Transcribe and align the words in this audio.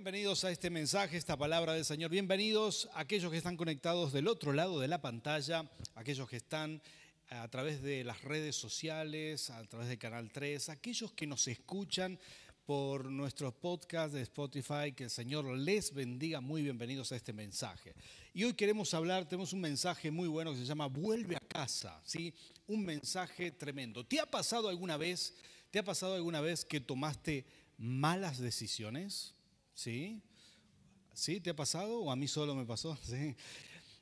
Bienvenidos 0.00 0.44
a 0.44 0.50
este 0.50 0.70
mensaje, 0.70 1.18
esta 1.18 1.36
palabra 1.36 1.74
del 1.74 1.84
Señor. 1.84 2.10
Bienvenidos 2.10 2.88
a 2.94 3.00
aquellos 3.00 3.30
que 3.30 3.36
están 3.36 3.58
conectados 3.58 4.14
del 4.14 4.28
otro 4.28 4.54
lado 4.54 4.80
de 4.80 4.88
la 4.88 5.02
pantalla, 5.02 5.70
aquellos 5.94 6.26
que 6.26 6.38
están 6.38 6.80
a 7.28 7.46
través 7.48 7.82
de 7.82 8.02
las 8.02 8.22
redes 8.22 8.56
sociales, 8.56 9.50
a 9.50 9.62
través 9.64 9.88
de 9.88 9.98
Canal 9.98 10.30
3, 10.32 10.70
aquellos 10.70 11.12
que 11.12 11.26
nos 11.26 11.46
escuchan 11.48 12.18
por 12.64 13.10
nuestros 13.10 13.52
podcasts 13.52 14.14
de 14.14 14.22
Spotify, 14.22 14.92
que 14.96 15.04
el 15.04 15.10
Señor 15.10 15.44
les 15.44 15.92
bendiga, 15.92 16.40
muy 16.40 16.62
bienvenidos 16.62 17.12
a 17.12 17.16
este 17.16 17.34
mensaje. 17.34 17.92
Y 18.32 18.44
hoy 18.44 18.54
queremos 18.54 18.94
hablar, 18.94 19.28
tenemos 19.28 19.52
un 19.52 19.60
mensaje 19.60 20.10
muy 20.10 20.28
bueno 20.28 20.52
que 20.52 20.60
se 20.60 20.64
llama 20.64 20.86
Vuelve 20.86 21.36
a 21.36 21.40
casa, 21.40 22.00
¿sí? 22.06 22.32
Un 22.68 22.86
mensaje 22.86 23.50
tremendo. 23.50 24.06
¿Te 24.06 24.18
ha 24.18 24.24
pasado 24.24 24.70
alguna 24.70 24.96
vez, 24.96 25.34
te 25.70 25.78
ha 25.78 25.84
pasado 25.84 26.14
alguna 26.14 26.40
vez 26.40 26.64
que 26.64 26.80
tomaste 26.80 27.44
malas 27.76 28.38
decisiones? 28.38 29.34
¿Sí? 29.74 30.20
¿Sí? 31.12 31.40
¿Te 31.40 31.50
ha 31.50 31.56
pasado 31.56 32.00
o 32.00 32.10
a 32.10 32.16
mí 32.16 32.28
solo 32.28 32.54
me 32.54 32.64
pasó? 32.64 32.96
Sí. 33.04 33.36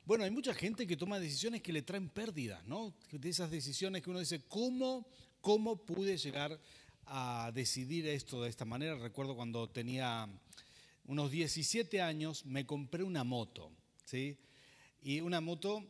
Bueno, 0.04 0.24
hay 0.24 0.30
mucha 0.30 0.54
gente 0.54 0.86
que 0.86 0.96
toma 0.96 1.20
decisiones 1.20 1.60
que 1.60 1.70
le 1.70 1.82
traen 1.82 2.08
pérdidas, 2.08 2.64
¿no? 2.66 2.94
De 3.12 3.28
esas 3.28 3.50
decisiones 3.50 4.02
que 4.02 4.08
uno 4.08 4.20
dice, 4.20 4.40
¿cómo, 4.48 5.06
cómo 5.42 5.84
pude 5.84 6.16
llegar 6.16 6.58
a 7.04 7.52
decidir 7.54 8.06
esto 8.06 8.42
de 8.42 8.48
esta 8.48 8.64
manera? 8.64 8.96
Recuerdo 8.96 9.36
cuando 9.36 9.68
tenía 9.68 10.26
unos 11.04 11.30
17 11.30 12.00
años, 12.00 12.46
me 12.46 12.64
compré 12.64 13.02
una 13.02 13.22
moto, 13.22 13.70
¿sí? 14.06 14.38
Y 15.02 15.20
una 15.20 15.42
moto 15.42 15.84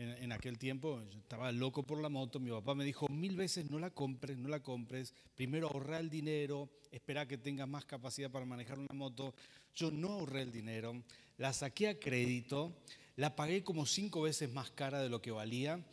en, 0.00 0.32
aquel 0.32 0.58
tiempo, 0.58 1.02
estaba 1.18 1.52
loco 1.52 1.82
por 1.82 2.00
la 2.00 2.08
moto, 2.08 2.40
mi 2.40 2.50
papá 2.50 2.74
me 2.74 2.84
dijo 2.84 3.06
mil 3.08 3.36
veces 3.36 3.70
no 3.70 3.78
la 3.78 3.90
compres, 3.90 4.38
no 4.38 4.48
la 4.48 4.62
compres, 4.62 5.12
primero 5.34 5.68
ahorrar 5.68 6.00
el 6.00 6.08
dinero, 6.08 6.70
espera 6.90 7.28
que 7.28 7.36
tengas 7.36 7.68
más 7.68 7.84
capacidad 7.84 8.30
para 8.30 8.46
manejar 8.46 8.78
una 8.78 8.94
moto. 8.94 9.34
Yo 9.74 9.90
no 9.90 10.08
ahorré 10.08 10.42
el 10.42 10.52
dinero, 10.52 11.02
la 11.36 11.52
saqué 11.52 11.88
a 11.88 12.00
crédito, 12.00 12.72
la 13.16 13.36
pagué 13.36 13.62
como 13.62 13.84
cinco 13.84 14.22
veces 14.22 14.50
más 14.50 14.70
cara 14.70 15.02
de 15.02 15.10
lo 15.10 15.20
que 15.20 15.30
valía 15.30 15.84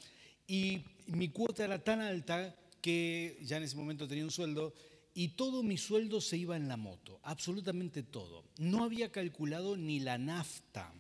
y 0.48 0.84
mi 1.08 1.28
cuota 1.30 1.66
era 1.66 1.84
tan 1.84 2.00
alta 2.00 2.56
que 2.82 3.38
ya 3.42 3.58
en 3.58 3.64
ese 3.64 3.76
momento 3.76 4.08
tenía 4.08 4.24
un 4.24 4.32
sueldo 4.32 4.74
y 5.14 5.30
todo 5.30 5.64
mi 5.64 5.78
sueldo 5.78 6.22
se 6.22 6.38
iba 6.38 6.56
en 6.56 6.70
la 6.70 6.78
moto, 6.78 7.20
absolutamente 7.24 8.04
todo. 8.04 8.46
No 8.58 8.84
había 8.86 9.12
calculado 9.12 9.76
ni 9.76 10.00
la 10.00 10.18
nafta. 10.18 10.94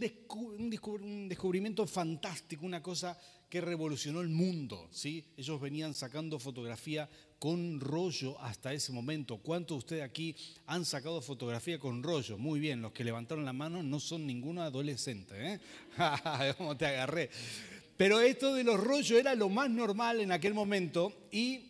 descubrimiento 1.29 1.87
fantástico, 1.87 2.65
una 2.65 2.83
cosa 2.83 3.17
que 3.53 3.61
revolucionó 3.61 4.21
el 4.21 4.29
mundo, 4.29 4.89
¿sí? 4.91 5.23
Ellos 5.37 5.61
venían 5.61 5.93
sacando 5.93 6.39
fotografía 6.39 7.07
con 7.43 7.81
rollo 7.81 8.39
hasta 8.39 8.71
ese 8.71 8.93
momento. 8.93 9.35
¿Cuántos 9.35 9.75
de 9.75 9.79
ustedes 9.79 10.03
aquí 10.03 10.33
han 10.65 10.85
sacado 10.85 11.21
fotografía 11.21 11.77
con 11.77 12.01
rollo? 12.01 12.37
Muy 12.37 12.61
bien, 12.61 12.81
los 12.81 12.93
que 12.93 13.03
levantaron 13.03 13.43
la 13.43 13.51
mano 13.51 13.83
no 13.83 13.99
son 13.99 14.25
ninguno 14.25 14.61
adolescente. 14.61 15.35
¿eh? 15.37 15.59
¿Cómo 16.57 16.77
te 16.77 16.85
agarré? 16.85 17.29
Pero 17.97 18.21
esto 18.21 18.55
de 18.55 18.63
los 18.63 18.79
rollos 18.79 19.19
era 19.19 19.35
lo 19.35 19.49
más 19.49 19.69
normal 19.69 20.21
en 20.21 20.31
aquel 20.31 20.53
momento 20.53 21.27
y, 21.33 21.69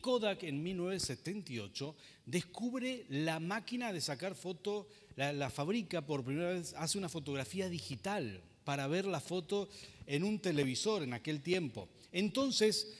Kodak 0.00 0.44
en 0.44 0.62
1978 0.62 1.96
descubre 2.26 3.04
la 3.08 3.40
máquina 3.40 3.92
de 3.92 4.00
sacar 4.00 4.36
foto, 4.36 4.86
la, 5.16 5.32
la 5.32 5.50
fabrica 5.50 6.06
por 6.06 6.22
primera 6.22 6.50
vez, 6.50 6.72
hace 6.74 6.98
una 6.98 7.08
fotografía 7.08 7.68
digital 7.68 8.40
para 8.62 8.86
ver 8.86 9.06
la 9.06 9.18
foto 9.18 9.68
en 10.06 10.22
un 10.22 10.38
televisor 10.38 11.02
en 11.02 11.14
aquel 11.14 11.40
tiempo. 11.40 11.88
Entonces, 12.12 12.94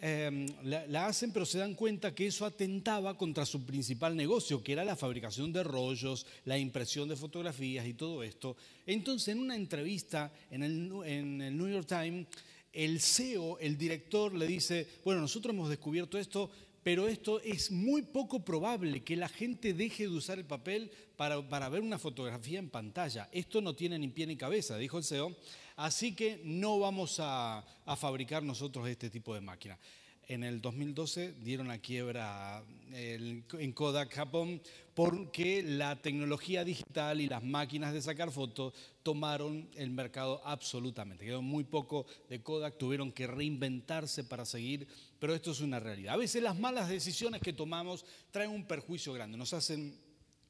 Em, 0.00 0.46
la, 0.62 1.06
hacen, 1.06 1.32
pero 1.32 1.44
se 1.44 1.58
dan 1.58 1.74
cuenta 1.74 2.14
que 2.14 2.26
eso 2.26 2.46
atentaba 2.46 3.16
contra 3.16 3.44
su 3.44 3.64
principal 3.64 4.14
negocio, 4.14 4.62
que 4.62 4.72
era 4.72 4.84
la 4.84 4.94
fabricación 4.94 5.52
de 5.52 5.64
rollos, 5.64 6.26
la 6.44 6.56
impresión 6.56 7.08
de 7.08 7.16
fotografías 7.16 7.86
y 7.86 7.94
todo 7.94 8.22
esto. 8.22 8.56
Entonces, 8.86 9.28
en 9.28 9.40
una 9.40 9.56
entrevista 9.56 10.32
en 10.50 10.62
el, 10.62 10.92
en 11.04 11.42
el 11.42 11.56
New 11.56 11.68
York 11.68 11.86
Times, 11.88 12.26
el 12.72 13.00
CEO, 13.00 13.58
el 13.58 13.76
director, 13.76 14.32
le 14.34 14.46
dice, 14.46 14.86
bueno, 15.04 15.20
nosotros 15.20 15.52
hemos 15.52 15.68
descubierto 15.68 16.16
esto, 16.16 16.48
pero 16.82 17.08
esto 17.08 17.40
es 17.40 17.72
muy 17.72 18.02
poco 18.02 18.44
probable 18.44 19.02
que 19.02 19.16
la 19.16 19.28
gente 19.28 19.74
deje 19.74 20.04
de 20.04 20.14
usar 20.14 20.38
el 20.38 20.44
papel 20.44 20.90
para, 21.16 21.46
para 21.48 21.68
ver 21.68 21.80
una 21.80 21.98
fotografía 21.98 22.60
en 22.60 22.70
pantalla. 22.70 23.28
Esto 23.32 23.60
no 23.60 23.74
tiene 23.74 23.98
ni 23.98 24.08
pie 24.08 24.26
ni 24.28 24.36
cabeza, 24.36 24.78
dijo 24.78 24.98
el 24.98 25.04
CEO. 25.04 25.36
Así 25.78 26.12
que 26.12 26.40
no 26.42 26.80
vamos 26.80 27.18
a, 27.20 27.64
fabricar 27.96 28.42
nosotros 28.42 28.88
este 28.88 29.10
tipo 29.10 29.32
de 29.32 29.40
máquina. 29.40 29.78
En 30.26 30.42
el 30.42 30.60
2012 30.60 31.34
dieron 31.40 31.68
la 31.68 31.78
quiebra 31.78 32.64
en 32.92 33.72
Kodak 33.72 34.12
Japón 34.12 34.60
porque 34.92 35.62
la 35.62 35.94
tecnología 36.02 36.64
digital 36.64 37.20
y 37.20 37.28
las 37.28 37.44
máquinas 37.44 37.92
de 37.94 38.02
sacar 38.02 38.32
fotos 38.32 38.74
tomaron 39.04 39.68
el 39.76 39.90
mercado 39.90 40.42
absolutamente. 40.44 41.24
Quedó 41.24 41.42
muy 41.42 41.62
poco 41.62 42.06
de 42.28 42.42
Kodak, 42.42 42.76
tuvieron 42.76 43.12
que 43.12 43.28
reinventarse 43.28 44.24
para 44.24 44.44
seguir, 44.44 44.88
pero 45.20 45.32
esto 45.32 45.52
es 45.52 45.60
una 45.60 45.78
realidad. 45.78 46.14
A 46.14 46.18
veces 46.18 46.42
las 46.42 46.58
malas 46.58 46.88
decisiones 46.88 47.40
que 47.40 47.52
tomamos 47.52 48.04
traen 48.32 48.50
un 48.50 48.66
perjuicio 48.66 49.12
grande, 49.12 49.38
nos 49.38 49.54
hacen, 49.54 49.96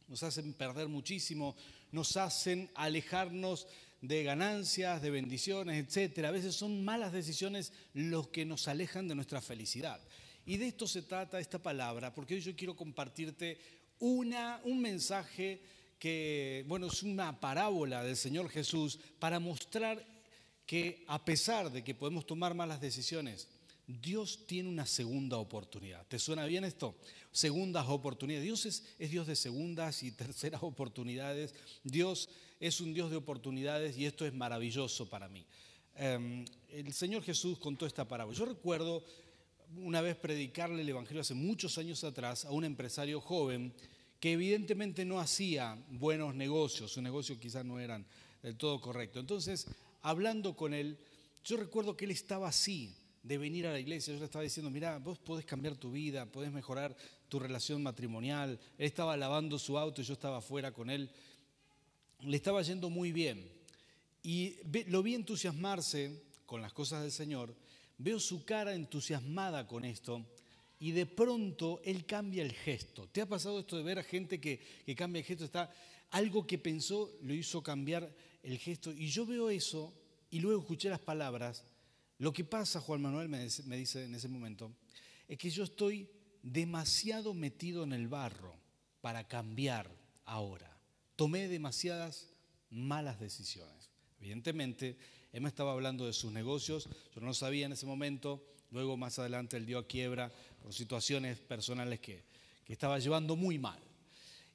nos 0.09 0.23
hacen 0.23 0.55
perder 0.55 0.89
muchísimo, 0.89 1.55
nos 1.93 2.17
hacen 2.17 2.71
alejarnos 2.75 3.67
de 4.01 4.23
ganancias, 4.23 5.03
de 5.03 5.11
bendiciones, 5.11 5.97
etc. 5.97 6.27
A 6.27 6.31
veces 6.31 6.55
son 6.55 6.85
malas 6.85 7.13
decisiones 7.13 7.73
los 7.95 8.29
que 8.29 8.45
nos 8.45 8.69
alejan 8.69 9.09
de 9.09 9.15
nuestra 9.15 9.41
felicidad. 9.41 10.01
Y 10.47 10.57
de 10.57 10.69
esto 10.69 10.87
se 10.87 11.03
trata 11.03 11.41
esta 11.41 11.59
palabra, 11.59 12.15
porque 12.15 12.35
hoy 12.35 12.41
yo 12.41 12.57
quiero 12.57 12.77
compartirte 12.77 13.59
una, 13.99 14.61
un 14.65 14.81
mensaje 14.81 15.61
que, 15.99 16.65
bueno, 16.69 16.87
es 16.87 17.03
una 17.03 17.39
parábola 17.41 18.05
del 18.05 18.17
Señor 18.17 18.49
Jesús 18.49 18.99
para 19.19 19.41
mostrar 19.41 20.05
que 20.65 21.05
a 21.09 21.25
pesar 21.25 21.73
de 21.73 21.83
que 21.83 21.95
podemos 21.95 22.27
tomar 22.27 22.55
malas 22.55 22.81
decisiones, 22.81 23.49
Dios 23.87 24.47
tiene 24.47 24.69
una 24.69 24.87
segunda 24.87 25.39
oportunidad. 25.39 26.07
¿Te 26.07 26.19
suena 26.19 26.45
bien 26.45 26.65
esto? 26.65 26.95
Segundas 27.33 27.87
oportunidades. 27.89 28.45
Dios 28.45 28.67
es, 28.67 28.85
es, 28.99 29.11
Dios 29.11 29.27
de 29.27 29.35
segundas 29.35 30.03
y 30.03 30.13
terceras 30.13 30.63
oportunidades. 30.63 31.55
Dios 31.83 32.29
es 32.61 32.81
un 32.81 32.93
Dios 32.93 33.11
de 33.11 33.17
oportunidades 33.17 33.97
y 33.97 34.07
esto 34.07 34.27
es 34.27 34.35
maravilloso 34.35 35.09
para 35.09 35.29
mí. 35.29 35.45
Em, 35.97 36.45
el 36.71 36.93
Señor 36.93 37.23
Jesús 37.23 37.59
contó 37.59 37.87
esta 37.87 38.07
parábola. 38.07 38.37
Yo 38.37 38.45
recuerdo 38.45 39.05
una 39.77 40.01
vez 40.01 40.17
predicarle 40.17 40.83
el 40.83 40.89
Evangelio 40.89 41.21
hace 41.21 41.35
muchos 41.35 41.77
años 41.79 42.03
atrás 42.05 42.45
a 42.45 42.53
un 42.53 42.65
empresario 42.65 43.21
joven 43.21 43.73
que 44.21 44.33
evidentemente 44.33 45.05
no 45.05 45.21
hacía 45.21 45.79
buenos 45.91 46.35
negocios, 46.35 46.93
sus 46.93 47.03
negocios 47.03 47.39
quizás 47.39 47.65
no 47.65 47.79
eran 47.79 48.05
del 48.43 48.57
todo 48.57 48.81
correctos. 48.81 49.21
Entonces, 49.21 49.67
hablando 50.03 50.57
con 50.57 50.75
él, 50.75 50.99
yo 51.45 51.57
recuerdo 51.57 51.97
que 51.97 52.05
él 52.05 52.11
estaba 52.11 52.49
así, 52.49 52.95
de 53.23 53.39
venir 53.39 53.67
a 53.67 53.73
la 53.73 53.79
iglesia. 53.79 54.15
Yo 54.15 54.21
le 54.21 54.25
estaba 54.25 54.43
diciendo, 54.43 54.71
mira, 54.71 54.99
vos 54.99 55.19
podés 55.19 55.45
cambiar 55.45 55.77
tu 55.77 55.93
vida, 55.93 56.25
podés 56.27 56.51
mejorar 56.51 56.97
tu 57.29 57.39
relación 57.39 57.83
matrimonial. 57.83 58.59
Él 58.79 58.87
estaba 58.87 59.17
lavando 59.17 59.59
su 59.59 59.79
auto 59.79 60.01
y 60.01 60.05
yo 60.05 60.15
estaba 60.15 60.39
afuera 60.39 60.73
con 60.73 60.89
él. 60.89 61.11
Le 62.21 62.37
estaba 62.37 62.63
yendo 62.63 62.91
muy 62.91 63.13
bien. 63.13 63.51
Y 64.23 64.57
lo 64.89 65.03
vi 65.03 65.15
entusiasmarse 65.15 66.23
con 66.47 66.61
las 66.61 66.73
cosas 66.73 67.03
del 67.03 67.13
Señor. 67.13 67.55
Veo 67.99 68.21
su 68.21 68.45
cara 68.45 68.75
entusiasmada 68.75 69.67
con 69.67 69.85
esto. 69.85 70.25
Y 70.81 70.93
de 70.93 71.07
pronto 71.07 71.81
él 71.85 72.07
cambia 72.07 72.43
el 72.43 72.53
gesto. 72.53 73.09
¿Te 73.09 73.21
ha 73.21 73.27
pasado 73.27 73.61
esto 73.61 73.77
de 73.77 73.83
ver 73.83 73.99
a 73.99 74.03
gente 74.03 74.41
que, 74.41 74.61
cambia 74.97 75.21
el 75.21 75.27
gesto? 75.27 75.45
Está 75.45 75.73
algo 76.11 76.47
que 76.47 76.59
pensó 76.59 77.11
lo 77.23 77.35
hizo 77.35 77.63
cambiar 77.63 78.13
el 78.43 78.59
gesto. 78.59 78.93
Y 78.93 79.09
yo 79.09 79.27
veo 79.27 79.51
eso 79.51 79.93
y 80.31 80.41
luego 80.41 80.61
escuché 80.61 80.89
las 80.89 81.01
palabras 81.01 81.65
lo 82.19 82.33
que 82.33 82.45
pasa, 82.45 82.81
Juan 82.81 83.01
Manuel 83.01 83.29
me 83.29 83.77
dice, 83.77 84.05
en 84.05 84.15
ese 84.15 84.29
momento, 84.29 84.73
es 85.29 85.39
que 85.39 85.51
yo 85.51 85.63
estoy 85.63 86.09
demasiado 86.43 87.33
metido 87.33 87.85
en 87.85 87.93
el 87.93 88.09
barro 88.09 88.57
para 89.01 89.29
cambiar 89.29 89.89
ahora. 90.25 90.78
Tomé 91.19 91.49
demasiadas 91.49 92.29
malas 92.71 93.19
decisiones. 93.19 93.91
Evidentemente, 94.21 94.97
me 95.33 95.49
estaba 95.49 95.73
hablando 95.73 96.07
de 96.07 96.13
sus 96.13 96.31
negocios, 96.31 96.89
yo 97.13 97.21
no 97.21 97.35
sabía 97.35 97.67
en 97.67 97.73
ese 97.73 97.87
momento, 97.87 98.41
luego 98.71 98.97
más 98.97 99.19
adelante 99.19 99.57
él 99.57 99.67
dio 99.67 99.81
a 99.81 99.89
quiebra 99.89 100.33
por 100.63 100.73
situaciones 100.73 101.41
personales 101.41 101.99
que, 101.99 102.23
que 102.65 102.73
estaba 102.73 103.01
llevando 103.01 103.35
muy 103.35 103.59
mal. 103.59 103.81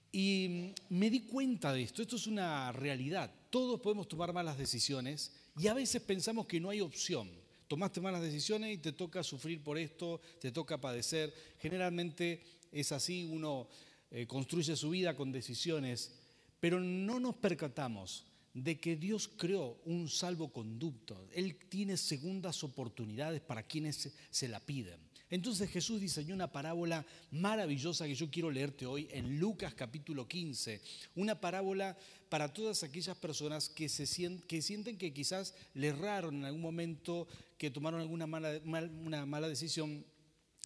Y 0.10 0.72
me 0.88 1.10
di 1.10 1.24
cuenta 1.24 1.74
de 1.74 1.84
esto, 1.84 2.02
esto 2.02 2.16
es 2.16 2.28
una 2.28 2.72
realidad, 2.72 3.30
todos 3.50 3.82
podemos 3.82 4.08
tomar 4.08 4.32
malas 4.32 4.58
decisiones 4.58 5.34
y 5.60 5.68
a 5.68 5.74
veces 5.74 6.02
pensamos 6.02 6.46
que 6.46 6.62
no 6.62 6.70
hay 6.70 6.80
opción. 6.80 7.30
Tomaste 7.68 8.00
malas 8.00 8.22
decisiones 8.22 8.74
y 8.74 8.78
te 8.78 8.94
toca 8.94 9.22
sufrir 9.22 9.62
por 9.62 9.78
esto, 9.78 10.22
te 10.40 10.54
toca 10.54 10.80
padecer. 10.80 11.34
Generalmente 11.60 12.42
es 12.72 12.94
así, 12.94 13.26
uno 13.26 13.68
eh, 14.12 14.26
construye 14.28 14.78
su 14.78 14.92
vida 14.92 15.14
con 15.14 15.34
decisiones, 15.34 16.23
pero 16.64 16.80
no 16.80 17.20
nos 17.20 17.36
percatamos 17.36 18.24
de 18.54 18.80
que 18.80 18.96
Dios 18.96 19.30
creó 19.36 19.82
un 19.84 20.08
salvoconducto. 20.08 21.28
Él 21.34 21.58
tiene 21.68 21.98
segundas 21.98 22.64
oportunidades 22.64 23.42
para 23.42 23.64
quienes 23.64 24.14
se 24.30 24.48
la 24.48 24.62
piden. 24.62 24.98
Entonces 25.30 25.70
Jesús 25.70 26.00
diseñó 26.00 26.34
una 26.34 26.54
parábola 26.54 27.06
maravillosa 27.32 28.06
que 28.06 28.16
yo 28.16 28.32
quiero 28.32 28.50
leerte 28.50 28.86
hoy 28.86 29.10
en 29.12 29.40
Lucas 29.40 29.74
capítulo 29.74 30.26
15. 30.26 30.80
Una 31.16 31.42
parábola 31.42 31.98
para 32.30 32.54
todas 32.54 32.82
aquellas 32.84 33.18
personas 33.18 33.68
que, 33.68 33.90
se 33.90 34.06
sienten, 34.06 34.98
que 34.98 35.14
quizás 35.14 35.56
le 35.74 35.88
erraron 35.88 36.36
en 36.36 36.46
algún 36.46 36.62
momento, 36.62 37.28
que 37.58 37.72
tomaron 37.72 38.00
alguna 38.00 38.26
mala, 38.26 38.62
una 38.64 39.26
mala 39.26 39.50
decisión. 39.50 40.06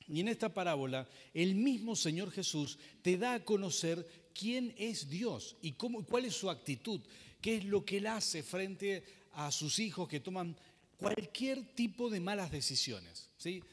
Y 0.08 0.22
en 0.22 0.28
esta 0.28 0.54
parábola, 0.54 1.10
el 1.34 1.56
mismo 1.56 1.96
Señor 1.96 2.30
Jesús 2.30 2.78
te 3.02 3.18
da 3.18 3.34
a 3.34 3.44
conocer 3.44 4.27
quién 4.38 4.74
es 4.78 5.10
Dios 5.10 5.56
y 5.62 5.74
cómo, 5.74 6.06
cuál 6.06 6.26
es 6.26 6.36
su 6.36 6.50
actitud, 6.50 7.02
qué 7.42 7.58
es 7.58 7.66
lo 7.66 7.84
que 7.84 7.98
Él 7.98 8.08
hace 8.08 8.44
frente 8.44 9.04
a 9.34 9.52
sus 9.52 9.80
hijos 9.80 10.08
que 10.08 10.20
toman 10.20 10.56
cualquier 10.98 11.64
tipo 11.76 12.10
de 12.10 12.20
malas 12.20 12.52
decisiones. 12.52 13.30
¿sí? 13.38 13.64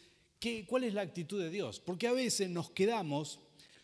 ¿Cuál 0.66 0.84
es 0.84 0.94
la 0.94 1.02
actitud 1.02 1.40
de 1.40 1.50
Dios? 1.50 1.80
Porque 1.80 2.06
a 2.06 2.12
veces 2.12 2.50
nos 2.50 2.70
quedamos 2.70 3.40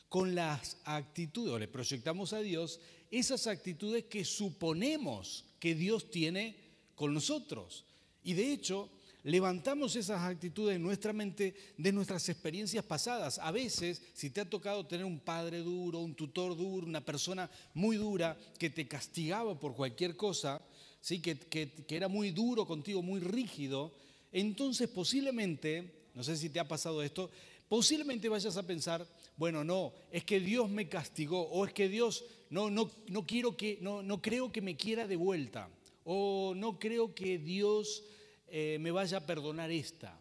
con 0.09 0.35
las 0.35 0.77
actitudes, 0.85 1.53
o 1.53 1.59
le 1.59 1.69
proyectamos 1.69 2.32
a 2.32 2.41
Dios 2.41 2.81
esas 3.11 3.47
actitudes 3.47 4.05
que 4.05 4.25
suponemos 4.25 5.44
que 5.59 5.75
Dios 5.75 6.11
tiene 6.11 6.56
con 6.94 7.15
nosotros. 7.15 7.85
Y 8.23 8.35
de 8.35 8.53
hecho, 8.53 8.91
levantamos 9.25 9.96
esas 9.96 10.22
actitudes 10.22 10.76
en 10.76 10.82
nuestra 10.82 11.12
mente 11.12 11.55
de 11.76 11.93
nuestras 11.93 12.28
experiencias 12.28 12.84
pasadas. 12.84 13.38
A 13.38 13.50
veces, 13.50 14.02
si 14.14 14.31
te 14.31 14.40
ha 14.40 14.49
tocado 14.49 14.87
tener 14.87 15.05
un 15.05 15.20
padre 15.20 15.58
duro, 15.58 15.99
un 15.99 16.14
tutor 16.14 16.56
duro, 16.56 16.87
una 16.87 17.05
persona 17.05 17.50
muy 17.75 17.96
dura 17.96 18.37
que 18.58 18.70
te 18.70 18.88
castigaba 18.88 19.58
por 19.58 19.75
cualquier 19.75 20.17
cosa, 20.17 20.61
¿sí? 21.00 21.20
que, 21.20 21.38
que 21.38 21.96
era 21.96 22.08
muy 22.08 22.31
duro 22.31 22.67
contigo, 22.67 23.02
muy 23.02 23.20
rígido, 23.20 23.93
entonces 24.32 24.88
posiblemente 24.88 26.00
no 26.14 26.25
sé 26.25 26.37
si 26.37 26.49
te 26.50 26.61
ha 26.61 26.69
pasado 26.69 27.02
esto, 27.02 27.31
posiblemente 27.69 28.28
vayas 28.28 28.56
a 28.56 28.66
pensar, 28.66 29.06
bueno, 29.37 29.64
no, 29.64 29.93
es 30.11 30.25
que 30.25 30.40
Dios 30.40 30.69
me 30.69 30.88
castigó, 30.88 31.43
o 31.43 31.64
es 31.64 31.73
que 31.73 31.88
Dios 31.88 32.25
no, 32.50 32.70
no, 32.70 32.90
no 33.08 33.26
quiero 33.26 33.56
que, 33.56 33.78
no, 33.81 34.02
no 34.02 34.20
creo 34.20 34.50
que 34.50 34.61
me 34.61 34.76
quiera 34.76 35.06
de 35.06 35.16
vuelta, 35.16 35.69
o 36.05 36.55
no 36.56 36.78
creo 36.78 37.14
que 37.14 37.38
Dios 37.38 38.02
eh, 38.50 38.79
me 38.81 38.91
vaya 38.91 39.19
a 39.19 39.26
perdonar 39.26 39.70
esta, 39.70 40.19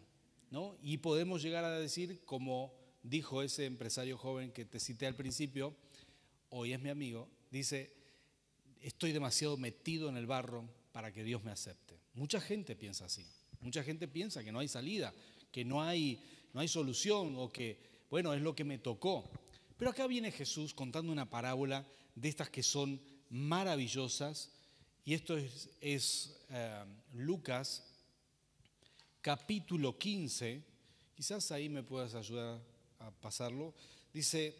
¿no? 0.50 0.76
Y 0.82 0.98
podemos 0.98 1.42
llegar 1.42 1.64
a 1.64 1.78
decir, 1.78 2.24
como 2.24 2.72
dijo 3.02 3.42
ese 3.42 3.66
empresario 3.66 4.16
joven 4.16 4.52
que 4.52 4.64
te 4.64 4.78
cité 4.78 5.06
al 5.06 5.16
principio, 5.16 5.74
hoy 6.50 6.72
es 6.72 6.80
mi 6.80 6.90
amigo, 6.90 7.28
dice, 7.50 7.92
estoy 8.80 9.12
demasiado 9.12 9.56
metido 9.56 10.08
en 10.08 10.16
el 10.16 10.26
barro 10.26 10.68
para 10.92 11.12
que 11.12 11.24
Dios 11.24 11.42
me 11.42 11.50
acepte. 11.50 11.98
Mucha 12.14 12.40
gente 12.40 12.76
piensa 12.76 13.06
así, 13.06 13.26
mucha 13.60 13.82
gente 13.82 14.06
piensa 14.06 14.44
que 14.44 14.52
no 14.52 14.60
hay 14.60 14.68
salida, 14.68 15.12
que 15.50 15.64
no 15.64 15.82
hay, 15.82 16.22
no 16.52 16.60
hay 16.60 16.68
solución 16.68 17.34
o 17.36 17.50
que, 17.50 17.78
bueno, 18.10 18.32
es 18.32 18.42
lo 18.42 18.54
que 18.54 18.64
me 18.64 18.78
tocó. 18.78 19.28
Pero 19.76 19.90
acá 19.90 20.06
viene 20.06 20.30
Jesús 20.30 20.74
contando 20.74 21.10
una 21.10 21.30
parábola 21.30 21.86
de 22.14 22.28
estas 22.28 22.50
que 22.50 22.62
son 22.62 23.00
maravillosas. 23.30 24.52
Y 25.04 25.14
esto 25.14 25.36
es, 25.36 26.38
eh, 26.50 26.84
Lucas 27.14 27.89
capítulo 29.20 29.98
15. 29.98 30.62
Quizás 31.14 31.52
ahí 31.52 31.68
me 31.68 31.82
puedas 31.82 32.14
ayudar 32.14 32.60
a 32.98 33.10
pasarlo. 33.10 33.74
Dice, 34.12 34.54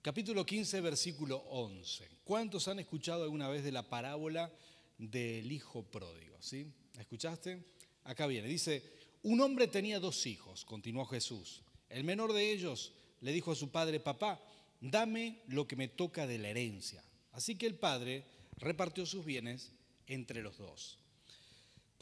capítulo 0.00 0.44
15, 0.44 0.80
versículo 0.80 1.36
11. 1.50 2.08
¿Cuántos 2.24 2.68
han 2.68 2.80
escuchado 2.80 3.24
alguna 3.24 3.48
vez 3.48 3.64
de 3.64 3.72
la 3.72 3.88
parábola 3.88 4.52
del 4.98 5.50
hijo 5.50 5.82
pródigo? 5.84 6.36
¿Sí? 6.40 6.66
¿La 6.94 7.02
escuchaste? 7.02 7.64
Acá 8.04 8.26
viene. 8.26 8.48
Dice, 8.48 8.82
un 9.22 9.40
hombre 9.40 9.68
tenía 9.68 10.00
dos 10.00 10.26
hijos, 10.26 10.64
continuó 10.64 11.06
Jesús. 11.06 11.62
El 11.88 12.04
menor 12.04 12.32
de 12.32 12.50
ellos 12.50 12.92
le 13.20 13.32
dijo 13.32 13.52
a 13.52 13.56
su 13.56 13.70
padre, 13.70 14.00
papá, 14.00 14.40
dame 14.80 15.42
lo 15.46 15.68
que 15.68 15.76
me 15.76 15.88
toca 15.88 16.26
de 16.26 16.38
la 16.38 16.48
herencia. 16.48 17.04
Así 17.32 17.54
que 17.56 17.66
el 17.66 17.76
padre 17.76 18.24
repartió 18.56 19.06
sus 19.06 19.24
bienes 19.24 19.72
entre 20.06 20.42
los 20.42 20.58
dos. 20.58 20.98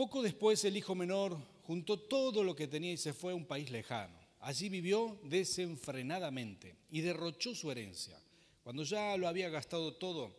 Poco 0.01 0.23
después 0.23 0.65
el 0.65 0.79
hijo 0.79 0.95
menor 0.95 1.37
juntó 1.65 2.01
todo 2.01 2.43
lo 2.43 2.57
que 2.57 2.67
tenía 2.67 2.91
y 2.91 2.97
se 2.97 3.13
fue 3.13 3.33
a 3.33 3.35
un 3.35 3.45
país 3.45 3.71
lejano. 3.71 4.17
Allí 4.39 4.71
vivió 4.71 5.21
desenfrenadamente 5.25 6.75
y 6.91 7.03
derrochó 7.03 7.55
su 7.55 7.71
herencia. 7.71 8.19
Cuando 8.63 8.83
ya 8.83 9.15
lo 9.19 9.29
había 9.29 9.51
gastado 9.51 9.93
todo, 9.93 10.35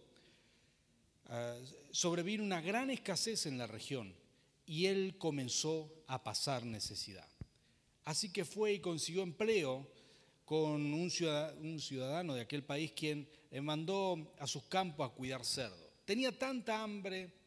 ah, 1.28 1.56
sobrevino 1.92 2.44
una 2.44 2.60
gran 2.60 2.90
escasez 2.90 3.46
en 3.46 3.60
la 3.60 3.68
región 3.68 4.16
y 4.66 4.88
él 4.88 5.13
comenzó 5.19 5.94
a 6.07 6.24
pasar 6.24 6.66
necesidad. 6.66 7.30
Así 8.04 8.34
que 8.34 8.46
fue 8.46 8.74
y 8.74 8.80
consiguió 8.80 9.22
empleo 9.22 9.88
con 10.44 10.92
un 10.92 11.12
ciudadano 11.12 12.34
de 12.34 12.42
aquel 12.42 12.64
país 12.64 12.94
quien 12.94 13.30
le 13.52 13.62
mandó 13.62 14.34
a 14.40 14.48
sus 14.48 14.64
campos 14.64 15.07
a 15.07 15.14
cuidar 15.14 15.46
cerdo. 15.46 15.92
Tenía 16.04 16.36
tanta 16.36 16.81
hambre, 16.81 17.41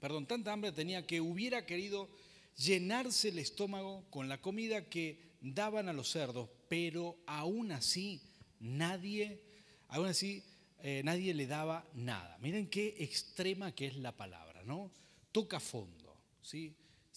perdón, 0.00 0.26
tanta 0.26 0.52
hambre 0.52 0.72
tenía 0.72 1.06
que 1.06 1.20
hubiera 1.20 1.66
querido 1.66 2.08
llenarse 2.56 3.28
el 3.28 3.38
estómago 3.38 4.04
con 4.10 4.28
la 4.28 4.40
comida 4.40 4.88
que 4.88 5.20
daban 5.40 5.88
a 5.88 5.92
los 5.92 6.10
cerdos, 6.10 6.48
pero 6.68 7.16
aún 7.26 7.72
así 7.72 8.20
nadie, 8.60 9.40
aún 9.88 10.06
así 10.06 10.42
eh, 10.80 11.02
nadie 11.04 11.34
le 11.34 11.46
daba 11.46 11.86
nada. 11.94 12.38
Miren 12.40 12.68
qué 12.68 12.96
extrema 12.98 13.74
que 13.74 13.86
es 13.86 13.96
la 13.96 14.16
palabra, 14.16 14.62
¿no? 14.64 14.90
Toca 15.32 15.60
fondo. 15.60 16.16
¿sí? 16.42 16.74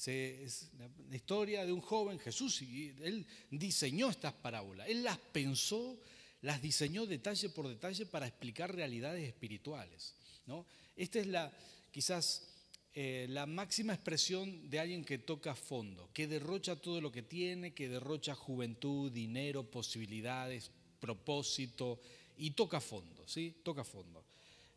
es 0.07 0.71
la 1.09 1.15
historia 1.15 1.65
de 1.65 1.71
un 1.71 1.81
joven, 1.81 2.17
Jesús, 2.19 2.61
y 2.61 2.89
él 3.01 3.25
diseñó 3.51 4.09
estas 4.09 4.33
parábolas, 4.33 4.89
él 4.89 5.03
las 5.03 5.17
pensó, 5.17 5.99
las 6.41 6.61
diseñó 6.61 7.05
detalle 7.05 7.49
por 7.49 7.67
detalle 7.67 8.05
para 8.07 8.27
explicar 8.27 8.73
realidades 8.73 9.27
espirituales. 9.27 10.15
¿no? 10.47 10.65
Esta 10.95 11.19
es 11.19 11.27
la, 11.27 11.51
quizás 11.91 12.47
eh, 12.93 13.25
la 13.29 13.45
máxima 13.45 13.93
expresión 13.93 14.69
de 14.69 14.79
alguien 14.79 15.05
que 15.05 15.17
toca 15.17 15.55
fondo, 15.55 16.09
que 16.13 16.27
derrocha 16.27 16.75
todo 16.75 16.99
lo 16.99 17.11
que 17.11 17.21
tiene, 17.21 17.73
que 17.73 17.87
derrocha 17.87 18.35
juventud, 18.35 19.11
dinero, 19.11 19.63
posibilidades, 19.63 20.71
propósito, 20.99 21.99
y 22.37 22.51
toca 22.51 22.81
fondo, 22.81 23.27
¿sí? 23.27 23.55
Toca 23.63 23.83
fondo. 23.83 24.25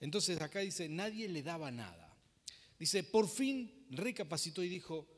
Entonces 0.00 0.40
acá 0.40 0.60
dice, 0.60 0.88
nadie 0.88 1.28
le 1.28 1.42
daba 1.42 1.70
nada. 1.70 2.14
Dice, 2.78 3.02
por 3.04 3.28
fin 3.28 3.86
recapacitó 3.90 4.62
y 4.62 4.68
dijo, 4.68 5.08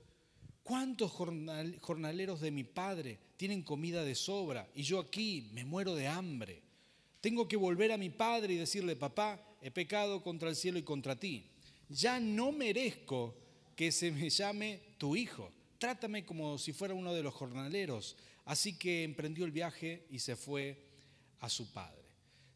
¿cuántos 0.62 1.10
jornaleros 1.10 2.40
de 2.40 2.50
mi 2.50 2.64
padre 2.64 3.18
tienen 3.36 3.62
comida 3.62 4.04
de 4.04 4.14
sobra 4.14 4.70
y 4.74 4.84
yo 4.84 5.00
aquí 5.00 5.50
me 5.52 5.64
muero 5.64 5.94
de 5.94 6.06
hambre? 6.06 6.62
Tengo 7.20 7.48
que 7.48 7.56
volver 7.56 7.92
a 7.92 7.98
mi 7.98 8.10
padre 8.10 8.54
y 8.54 8.58
decirle, 8.58 8.94
papá, 8.94 9.40
he 9.60 9.70
pecado 9.70 10.22
contra 10.22 10.48
el 10.48 10.56
cielo 10.56 10.78
y 10.78 10.82
contra 10.82 11.18
ti. 11.18 11.50
Ya 11.88 12.20
no 12.20 12.52
merezco 12.52 13.34
que 13.74 13.92
se 13.92 14.10
me 14.10 14.30
llame 14.30 14.80
tu 14.98 15.16
hijo. 15.16 15.50
Trátame 15.78 16.24
como 16.24 16.58
si 16.58 16.72
fuera 16.72 16.94
uno 16.94 17.12
de 17.12 17.22
los 17.22 17.34
jornaleros. 17.34 18.16
Así 18.44 18.78
que 18.78 19.04
emprendió 19.04 19.44
el 19.44 19.52
viaje 19.52 20.06
y 20.10 20.18
se 20.20 20.36
fue 20.36 20.82
a 21.40 21.48
su 21.48 21.72
padre. 21.72 22.02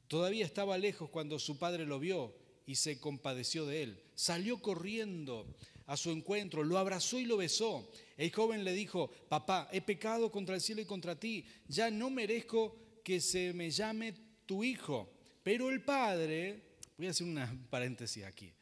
Todavía 0.08 0.44
estaba 0.44 0.78
lejos 0.78 1.10
cuando 1.10 1.38
su 1.38 1.58
padre 1.58 1.86
lo 1.86 2.00
vio 2.00 2.34
y 2.66 2.76
se 2.76 2.98
compadeció 2.98 3.66
de 3.66 3.82
él. 3.82 4.02
Salió 4.14 4.60
corriendo 4.60 5.46
a 5.86 5.96
su 5.96 6.10
encuentro, 6.10 6.62
lo 6.62 6.78
abrazó 6.78 7.18
y 7.18 7.24
lo 7.24 7.36
besó. 7.36 7.90
El 8.16 8.32
joven 8.32 8.64
le 8.64 8.72
dijo, 8.72 9.10
papá, 9.28 9.68
he 9.72 9.80
pecado 9.80 10.30
contra 10.30 10.54
el 10.54 10.60
cielo 10.60 10.80
y 10.80 10.84
contra 10.84 11.18
ti, 11.18 11.44
ya 11.68 11.90
no 11.90 12.10
merezco 12.10 12.76
que 13.02 13.20
se 13.20 13.52
me 13.52 13.70
llame 13.70 14.14
tu 14.46 14.62
hijo. 14.62 15.12
Pero 15.42 15.70
el 15.70 15.82
padre, 15.82 16.62
voy 16.96 17.08
a 17.08 17.10
hacer 17.10 17.26
una 17.26 17.52
paréntesis 17.70 18.24
aquí, 18.24 18.52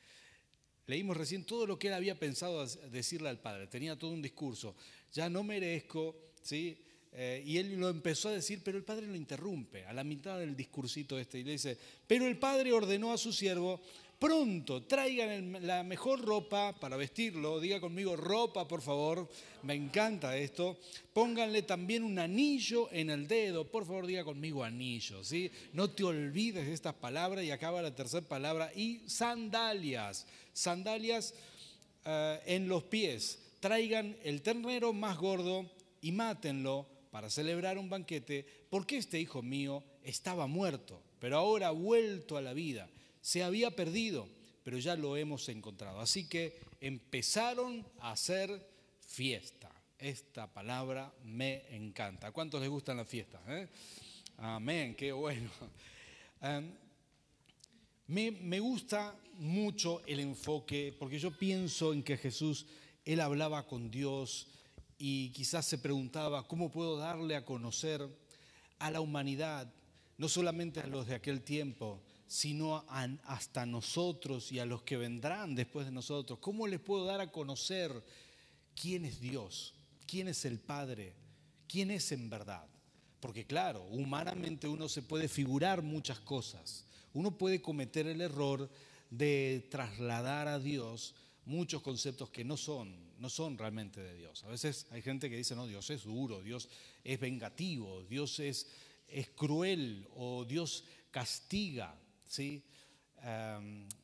leímos 0.89 1.17
recién 1.17 1.45
todo 1.45 1.67
lo 1.67 1.79
que 1.79 1.89
él 1.89 1.95
había 1.95 2.19
pensado 2.19 2.67
decirle 2.91 3.29
al 3.29 3.39
padre, 3.39 3.69
tenía 3.69 3.97
todo 3.97 4.11
un 4.11 4.23
discurso, 4.23 4.75
ya 5.13 5.29
no 5.29 5.45
merezco, 5.45 6.17
¿sí? 6.43 6.79
Eh, 7.13 7.43
y 7.47 7.59
él 7.59 7.79
lo 7.79 7.89
empezó 7.89 8.29
a 8.29 8.33
decir, 8.33 8.63
pero 8.65 8.77
el 8.77 8.85
padre 8.85 9.07
lo 9.07 9.15
interrumpe 9.15 9.85
a 9.85 9.93
la 9.93 10.03
mitad 10.03 10.39
del 10.39 10.57
discursito 10.57 11.19
este 11.19 11.39
y 11.39 11.45
le 11.45 11.53
dice, 11.53 11.79
pero 12.07 12.27
el 12.27 12.39
padre 12.39 12.73
ordenó 12.73 13.13
a 13.13 13.19
su 13.19 13.33
siervo, 13.33 13.81
pronto 14.19 14.83
traigan 14.83 15.67
la 15.67 15.83
mejor 15.83 16.21
ropa 16.21 16.75
para 16.79 16.97
vestirlo, 16.97 17.61
diga 17.61 17.81
conmigo 17.81 18.17
ropa 18.17 18.67
por 18.67 18.83
favor, 18.83 19.29
me 19.63 19.75
encanta 19.75 20.37
esto, 20.37 20.77
pónganle 21.13 21.63
también 21.63 22.03
un 22.03 22.19
anillo 22.19 22.89
en 22.93 23.11
el 23.11 23.29
dedo, 23.29 23.67
por 23.67 23.87
favor 23.87 24.07
diga 24.07 24.25
conmigo 24.25 24.65
anillo, 24.65 25.23
¿sí? 25.23 25.51
No 25.73 25.91
te 25.91 26.05
olvides 26.05 26.67
de 26.67 26.75
estas 26.75 26.95
palabras. 26.95 27.45
Y 27.45 27.51
acaba 27.51 27.83
la 27.83 27.95
tercera 27.95 28.27
palabra, 28.27 28.73
y 28.75 29.03
sandalias, 29.07 30.27
sandalias 30.53 31.35
eh, 32.05 32.41
en 32.47 32.69
los 32.69 32.85
pies, 32.85 33.39
traigan 33.61 34.17
el 34.25 34.43
ternero 34.43 34.93
más 34.93 35.17
gordo 35.17 35.71
y 36.01 36.13
mátenlo 36.13 36.87
para 37.11 37.31
celebrar 37.31 37.79
un 37.79 37.89
banquete, 37.89 38.47
porque 38.71 38.99
este 38.99 39.21
hijo 39.21 39.43
mío 39.43 39.83
estaba 40.03 40.47
muerto, 40.47 41.01
pero 41.21 41.37
ahora 41.37 41.69
ha 41.69 41.73
vuelto 41.73 42.37
a 42.37 42.43
la 42.43 42.53
vida. 42.53 42.89
Se 43.29 43.43
había 43.43 43.71
perdido, 43.71 44.27
pero 44.65 44.79
ya 44.79 44.97
lo 44.97 45.15
hemos 45.15 45.51
encontrado. 45.51 46.01
Así 46.01 46.27
que 46.27 46.59
empezaron 46.81 47.87
a 48.01 48.13
hacer 48.13 48.67
fiesta. 49.01 49.71
Esta 49.99 50.51
palabra 50.51 51.13
me 51.25 51.63
encanta. 51.77 52.29
¿A 52.29 52.33
cuántos 52.33 52.59
les 52.63 52.71
gustan 52.71 52.97
las 52.97 53.07
fiestas? 53.07 53.43
Eh? 53.49 53.69
Amén, 54.39 54.95
qué 54.95 55.13
bueno. 55.13 55.51
Em, 56.41 56.73
me, 58.07 58.31
me 58.31 58.61
gusta 58.61 59.15
mucho 59.35 60.01
el 60.07 60.21
enfoque, 60.21 60.97
porque 60.99 61.19
yo 61.19 61.31
pienso 61.31 61.93
en 61.93 62.03
que 62.03 62.17
Jesús, 62.17 62.65
Él 63.05 63.21
hablaba 63.21 63.67
con 63.67 63.91
Dios, 63.91 64.47
y 64.97 65.33
quizás 65.33 65.67
se 65.67 65.77
preguntaba, 65.77 66.49
¿cómo 66.49 66.71
puedo 66.71 66.97
darle 66.97 67.37
a 67.37 67.45
conocer 67.45 68.09
a 68.79 68.91
la 68.91 69.03
humanidad, 69.03 69.71
no 70.17 70.31
solamente 70.31 70.81
a 70.81 70.87
los 70.87 71.09
de 71.09 71.17
aquel 71.17 71.43
tiempo, 71.43 72.01
sino 72.29 72.85
hasta 73.25 73.67
nosotros 73.67 74.53
y 74.53 74.61
a 74.61 74.67
los 74.67 74.83
que 74.83 74.97
vendrán 74.97 75.57
después 75.57 75.87
de 75.87 75.93
nosotros? 75.93 76.39
¿Cómo 76.39 76.69
les 76.69 76.79
puedo 76.79 77.05
dar 77.05 77.21
a 77.21 77.33
conocer 77.33 77.93
quién 78.81 79.05
es 79.05 79.21
Dios, 79.21 79.75
quién 80.07 80.29
es 80.29 80.45
el 80.45 80.61
Padre, 80.61 81.15
quién 81.67 81.91
es 81.91 82.13
en 82.13 82.31
verdad? 82.31 82.67
Porque 83.19 83.45
claro, 83.47 83.83
humanamente 83.91 84.69
uno 84.69 84.89
se 84.89 85.03
puede 85.03 85.27
figurar 85.27 85.83
muchas 85.83 86.21
cosas, 86.21 86.85
uno 87.13 87.37
puede 87.37 87.61
cometer 87.61 88.07
el 88.07 88.21
error 88.21 88.71
de 89.11 89.67
trasladar 89.71 90.47
a 90.47 90.61
Dios 90.61 91.17
muchos 91.47 91.83
conceptos 91.83 92.31
que 92.31 92.45
no 92.45 92.57
son 92.57 93.09
no 93.19 93.29
son 93.29 93.59
realmente 93.59 94.01
de 94.01 94.17
Dios. 94.17 94.45
A 94.45 94.49
veces 94.49 94.87
hay 94.91 95.03
gente 95.03 95.29
que 95.29 95.37
dice, 95.37 95.57
no, 95.57 95.67
Dios 95.67 95.91
es 95.91 96.05
duro, 96.05 96.43
Dios 96.43 96.69
es 97.05 97.19
vengativo, 97.19 98.05
Dios 98.05 98.39
es, 98.39 98.69
es 99.09 99.29
cruel 99.31 100.07
o 100.15 100.45
Dios 100.45 100.85
castiga, 101.11 101.99
¿sí? 102.29 102.63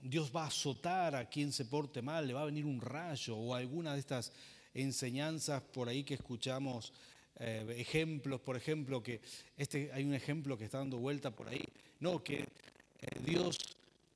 Dios 0.02 0.32
va 0.34 0.42
a 0.42 0.46
azotar 0.48 1.14
a 1.14 1.28
quien 1.28 1.52
se 1.52 1.66
porte 1.66 2.02
mal, 2.02 2.26
le 2.26 2.34
va 2.34 2.42
a 2.42 2.46
venir 2.46 2.64
un 2.66 2.80
rayo 2.80 3.36
o 3.36 3.54
alguna 3.54 3.94
de 3.94 4.00
estas 4.00 4.32
enseñanzas 4.74 5.62
por 5.62 5.88
ahí 5.88 6.02
que 6.02 6.14
escuchamos, 6.14 6.92
eh, 7.36 7.76
ejemplos, 7.78 8.40
por 8.40 8.56
ejemplo, 8.56 9.02
que 9.02 9.20
este, 9.56 9.90
hay 9.92 10.04
un 10.04 10.14
ejemplo 10.14 10.58
que 10.58 10.64
está 10.64 10.78
dando 10.78 10.98
vuelta 10.98 11.30
por 11.30 11.48
ahí, 11.48 11.64
no, 12.00 12.22
que 12.22 12.40
eh, 12.40 12.46
Dios 13.24 13.56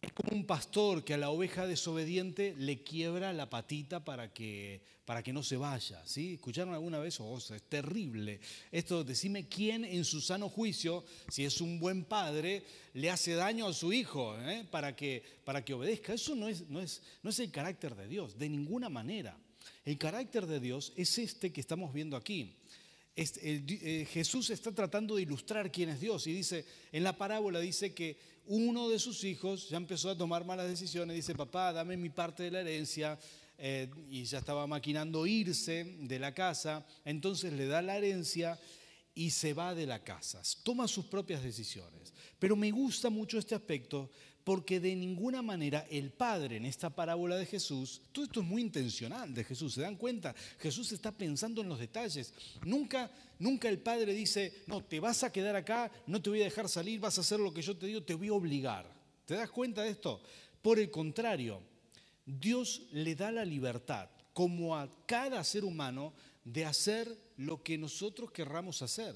es 0.01 0.13
como 0.13 0.37
un 0.37 0.47
pastor 0.47 1.05
que 1.05 1.15
a 1.15 1.19
la 1.19 1.31
oveja 1.31 1.67
desobediente 1.67 2.55
le 2.57 2.83
quiebra 2.85 3.33
la 3.33 3.51
patita 3.51 4.05
para 4.05 4.33
que, 4.33 4.81
para 5.05 5.25
que 5.25 5.33
no 5.33 5.43
se 5.43 5.57
vaya. 5.57 6.01
¿sí? 6.07 6.35
¿Escucharon 6.35 6.73
alguna 6.73 7.01
vez? 7.01 7.19
Oh, 7.19 7.37
es 7.37 7.63
terrible. 7.69 8.41
Esto, 8.71 9.03
decime 9.03 9.49
quién 9.49 9.85
en 9.85 10.05
su 10.05 10.21
sano 10.21 10.49
juicio, 10.49 11.05
si 11.29 11.45
es 11.45 11.61
un 11.61 11.81
buen 11.81 12.05
padre, 12.05 12.65
le 12.95 13.11
hace 13.11 13.35
daño 13.35 13.67
a 13.67 13.75
su 13.75 13.93
hijo 13.93 14.39
¿eh? 14.39 14.65
para, 14.71 14.95
que, 14.95 15.23
para 15.45 15.65
que 15.65 15.75
obedezca. 15.75 16.15
Eso 16.15 16.37
no 16.37 16.47
es, 16.49 16.69
no, 16.69 16.81
es, 16.81 17.03
no 17.25 17.31
es 17.31 17.39
el 17.41 17.51
carácter 17.51 17.97
de 17.97 18.07
Dios, 18.07 18.39
de 18.39 18.49
ninguna 18.49 18.89
manera. 18.89 19.37
El 19.85 19.99
carácter 19.99 20.47
de 20.47 20.61
Dios 20.61 20.93
es 20.97 21.19
este 21.19 21.53
que 21.53 21.61
estamos 21.61 21.93
viendo 21.93 22.17
aquí. 22.17 22.57
Eh, 23.21 24.07
Jesús 24.13 24.49
está 24.51 24.71
tratando 24.71 25.17
de 25.17 25.23
ilustrar 25.23 25.73
quién 25.73 25.89
es 25.89 26.01
Dios. 26.01 26.27
Y 26.29 26.33
dice, 26.33 26.65
en 26.93 27.03
la 27.03 27.17
parábola 27.17 27.59
dice 27.59 27.93
que 27.93 28.17
uno 28.47 28.89
de 28.89 29.01
sus 29.01 29.25
hijos 29.25 29.69
ya 29.69 29.77
empezó 29.77 30.11
a 30.11 30.17
tomar 30.17 30.45
malas 30.45 30.69
decisiones, 30.69 31.17
dice, 31.17 31.35
papá, 31.35 31.73
dame 31.73 31.97
mi 31.97 32.11
parte 32.11 32.45
de 32.45 32.53
la 32.53 32.61
herencia, 32.61 33.19
eh, 33.59 33.91
y 34.09 34.23
ya 34.23 34.39
estaba 34.39 34.69
maquinando 34.69 35.27
irse 35.27 35.97
de 35.99 36.19
la 36.21 36.33
casa, 36.33 36.87
entonces 37.05 37.53
le 37.53 37.67
da 37.67 37.83
la 37.83 37.97
herencia 37.97 38.57
y 39.17 39.31
se 39.31 39.53
va 39.53 39.75
de 39.75 39.85
la 39.85 40.05
casa, 40.05 40.41
toma 40.63 40.87
sus 40.87 41.07
propias 41.07 41.43
decisiones. 41.43 42.15
Pero 42.39 42.55
me 42.55 42.71
gusta 42.71 43.11
mucho 43.11 43.37
este 43.37 43.57
aspecto 43.57 44.13
porque 44.49 44.81
de 44.81 44.97
ninguna 44.97 45.43
manera 45.43 45.87
el 45.91 46.11
Padre 46.11 46.57
en 46.57 46.65
esta 46.65 46.89
parábola 46.89 47.37
de 47.37 47.45
Jesús, 47.45 48.01
todo 48.13 48.25
esto 48.25 48.41
es 48.41 48.47
muy 48.47 48.63
intencional 48.63 49.35
de 49.35 49.45
Jesús, 49.45 49.75
¿se 49.75 49.83
dan 49.83 49.97
cuenta? 49.97 50.35
Jesús 50.59 50.91
está 50.93 51.13
pensando 51.13 51.61
en 51.61 51.69
los 51.69 51.79
detalles. 51.79 52.33
Nunca, 52.65 53.11
nunca 53.39 53.69
el 53.69 53.79
Padre 53.79 54.15
dice, 54.15 54.63
no, 54.67 54.83
te 54.83 55.01
vas 55.01 55.23
a 55.23 55.31
quedar 55.31 55.55
acá, 55.55 55.93
no 56.07 56.23
te 56.23 56.31
voy 56.31 56.41
a 56.41 56.45
dejar 56.45 56.67
salir, 56.67 56.99
vas 56.99 57.19
a 57.19 57.21
hacer 57.21 57.39
lo 57.39 57.53
que 57.53 57.61
yo 57.61 57.77
te 57.77 57.89
digo, 57.89 58.03
te 58.03 58.15
voy 58.15 58.29
a 58.29 58.33
obligar. 58.33 58.91
¿Te 59.27 59.35
das 59.35 59.51
cuenta 59.51 59.83
de 59.83 59.91
esto? 59.91 60.23
Por 60.63 60.79
el 60.79 60.91
contrario, 60.91 61.61
Dios 62.25 62.85
le 62.93 63.15
da 63.15 63.31
la 63.31 63.45
libertad, 63.45 64.09
como 64.33 64.79
a 64.79 64.89
cada 65.05 65.45
ser 65.45 65.63
humano, 65.63 66.15
de 66.43 66.65
hacer 66.65 67.15
lo 67.37 67.63
que 67.63 67.77
nosotros 67.77 68.31
querramos 68.31 68.81
hacer. 68.81 69.15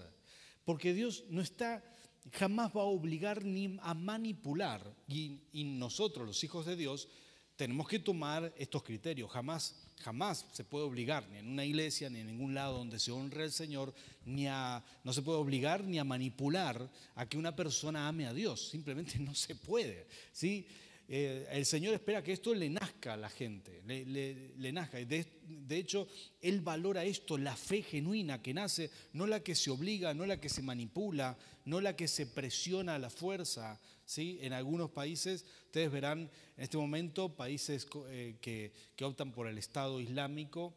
Porque 0.66 0.92
Dios 0.92 1.24
no 1.30 1.40
está 1.40 1.82
jamás 2.30 2.70
va 2.74 2.82
a 2.82 2.84
obligar 2.84 3.44
ni 3.44 3.78
a 3.82 3.94
manipular. 3.94 4.80
Y, 5.08 5.40
nosotros, 5.64 6.26
los 6.26 6.44
hijos 6.44 6.66
de 6.66 6.76
Dios, 6.76 7.08
tenemos 7.56 7.88
que 7.88 7.98
tomar 7.98 8.52
estos 8.56 8.82
criterios. 8.82 9.30
Jamás, 9.30 9.74
jamás 10.00 10.46
se 10.52 10.64
puede 10.64 10.84
obligar, 10.84 11.28
ni 11.28 11.38
en 11.38 11.48
una 11.48 11.64
iglesia, 11.64 12.08
ni 12.08 12.20
en 12.20 12.28
ningún 12.28 12.54
lado 12.54 12.78
donde 12.78 12.98
se 12.98 13.10
honre 13.10 13.44
al 13.44 13.52
Señor, 13.52 13.94
ni 14.24 14.46
a, 14.46 14.84
no 15.04 15.12
se 15.12 15.22
puede 15.22 15.38
obligar 15.38 15.84
ni 15.84 15.98
a 15.98 16.04
manipular 16.04 16.88
a 17.14 17.28
que 17.28 17.38
una 17.38 17.54
persona 17.54 18.08
ame 18.08 18.26
a 18.26 18.32
Dios. 18.32 18.68
Simplemente 18.68 19.18
no 19.18 19.34
se 19.34 19.54
puede. 19.54 20.06
¿sí? 20.32 20.66
Eh, 21.08 21.46
el 21.50 21.66
Señor 21.66 21.94
espera 21.94 22.22
que 22.22 22.32
esto 22.32 22.54
le 22.54 22.70
nazca 22.70 23.14
a 23.14 23.16
la 23.16 23.28
gente, 23.28 23.82
le, 23.84 24.72
nazca. 24.72 24.98
De, 24.98 25.26
de, 25.46 25.76
hecho, 25.76 26.08
Él 26.40 26.60
valora 26.60 27.04
esto, 27.04 27.36
la 27.36 27.56
fe 27.56 27.82
genuina 27.82 28.40
que 28.40 28.54
nace, 28.54 28.90
no 29.12 29.26
la 29.26 29.40
que 29.40 29.54
se 29.54 29.70
obliga, 29.70 30.14
no 30.14 30.24
la 30.24 30.40
que 30.40 30.48
se 30.48 30.62
manipula, 30.62 31.36
no 31.64 31.80
la 31.80 31.96
que 31.96 32.08
se 32.08 32.26
presiona 32.26 32.94
a 32.94 32.98
la 32.98 33.10
fuerza. 33.10 33.78
¿sí? 34.04 34.38
En 34.42 34.52
algunos 34.52 34.90
países, 34.90 35.44
ustedes 35.66 35.90
verán 35.90 36.30
en 36.56 36.64
este 36.64 36.76
momento, 36.76 37.34
países 37.34 37.86
eh, 38.08 38.36
que, 38.40 39.04
optan 39.04 39.32
por 39.32 39.48
el 39.48 39.58
Estado 39.58 40.00
Islámico, 40.00 40.74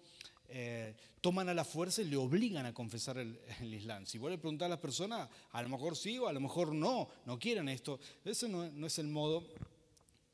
eh, 0.48 0.96
toman 1.22 1.50
a 1.50 1.54
la 1.54 1.66
fuerza 1.66 2.02
y 2.02 2.06
le 2.06 2.18
obligan 2.18 2.66
a 2.66 2.74
confesar 2.74 3.18
el, 3.18 3.40
Islam. 3.62 4.06
Si 4.06 4.18
vuelve 4.18 4.38
a 4.38 4.42
preguntar 4.42 4.66
a 4.68 4.70
las 4.70 4.80
personas, 4.80 5.30
a 5.52 5.62
lo 5.62 5.70
mejor 5.70 5.96
sí 5.96 6.18
o 6.18 6.28
a 6.28 6.34
lo 6.34 6.40
mejor 6.40 6.74
no, 6.74 7.10
no 7.26 7.40
quieren 7.40 7.70
esto. 7.70 8.00
Ese 8.24 8.48
no 8.50 8.88
es 8.88 9.00
el 9.00 9.08
modo 9.08 9.44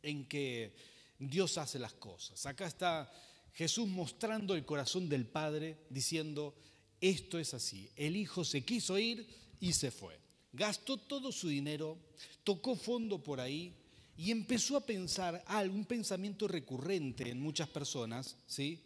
en 0.03 0.25
que 0.25 0.73
Dios 1.19 1.57
hace 1.57 1.79
las 1.79 1.93
cosas. 1.93 2.45
Acá 2.45 2.67
está 2.67 3.11
Jesús 3.53 3.87
mostrando 3.87 4.55
el 4.55 4.65
corazón 4.65 5.09
del 5.09 5.25
Padre 5.25 5.77
diciendo, 5.89 6.55
esto 6.99 7.39
es 7.39 7.53
así. 7.53 7.89
El 7.95 8.15
Hijo 8.15 8.43
se 8.43 8.63
quiso 8.63 8.97
ir 8.97 9.27
y 9.59 9.73
se 9.73 9.91
fue. 9.91 10.19
Gastó 10.53 10.97
todo 10.97 11.31
su 11.31 11.47
dinero, 11.47 11.97
tocó 12.43 12.75
fondo 12.75 13.23
por 13.23 13.39
ahí 13.39 13.73
y 14.17 14.31
empezó 14.31 14.77
a 14.77 14.85
pensar 14.85 15.43
algún 15.47 15.79
un 15.79 15.85
pensamiento 15.85 16.47
recurrente 16.47 17.29
en 17.29 17.39
muchas 17.39 17.69
personas, 17.69 18.35
¿sí? 18.45 18.83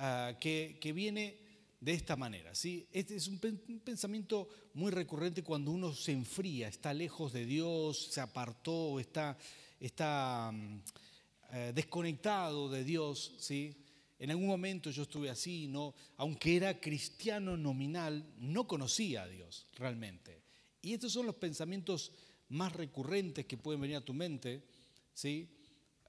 Ah, 0.00 0.34
que, 0.38 0.92
viene 0.94 1.36
de 1.80 1.92
esta 1.92 2.14
manera. 2.14 2.54
¿sí? 2.54 2.86
Este 2.92 3.16
es 3.16 3.26
un, 3.26 3.40
pensamiento 3.84 4.48
muy 4.74 4.92
recurrente 4.92 5.42
cuando 5.42 5.72
uno 5.72 5.92
se 5.92 6.12
enfría, 6.12 6.68
está 6.68 6.94
lejos 6.94 7.32
de 7.32 7.44
Dios, 7.44 8.08
se 8.12 8.20
apartó, 8.20 9.00
está 9.00 9.36
está 9.80 10.50
mm, 10.52 10.82
eh, 11.52 11.72
desconectado 11.74 12.68
de 12.68 12.84
Dios, 12.84 13.34
¿sí? 13.38 13.74
En 14.18 14.30
algún 14.30 14.48
momento 14.48 14.90
yo 14.90 15.04
estuve 15.04 15.30
así, 15.30 15.68
no, 15.68 15.94
aunque 16.16 16.56
era 16.56 16.80
cristiano 16.80 17.56
nominal, 17.56 18.24
no 18.38 18.66
conocía 18.66 19.22
a 19.22 19.28
Dios 19.28 19.68
realmente. 19.74 20.42
Y 20.82 20.92
estos 20.92 21.12
son 21.12 21.26
los 21.26 21.36
pensamientos 21.36 22.12
más 22.48 22.72
recurrentes 22.72 23.46
que 23.46 23.56
pueden 23.56 23.80
venir 23.80 23.96
a 23.96 24.04
tu 24.04 24.14
mente, 24.14 24.64
¿sí? 25.14 25.48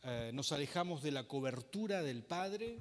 Eh, 0.04 0.32
nos 0.34 0.52
alejamos 0.52 1.04
de 1.04 1.12
la 1.12 1.28
cobertura 1.28 2.02
del 2.02 2.24
Padre, 2.24 2.80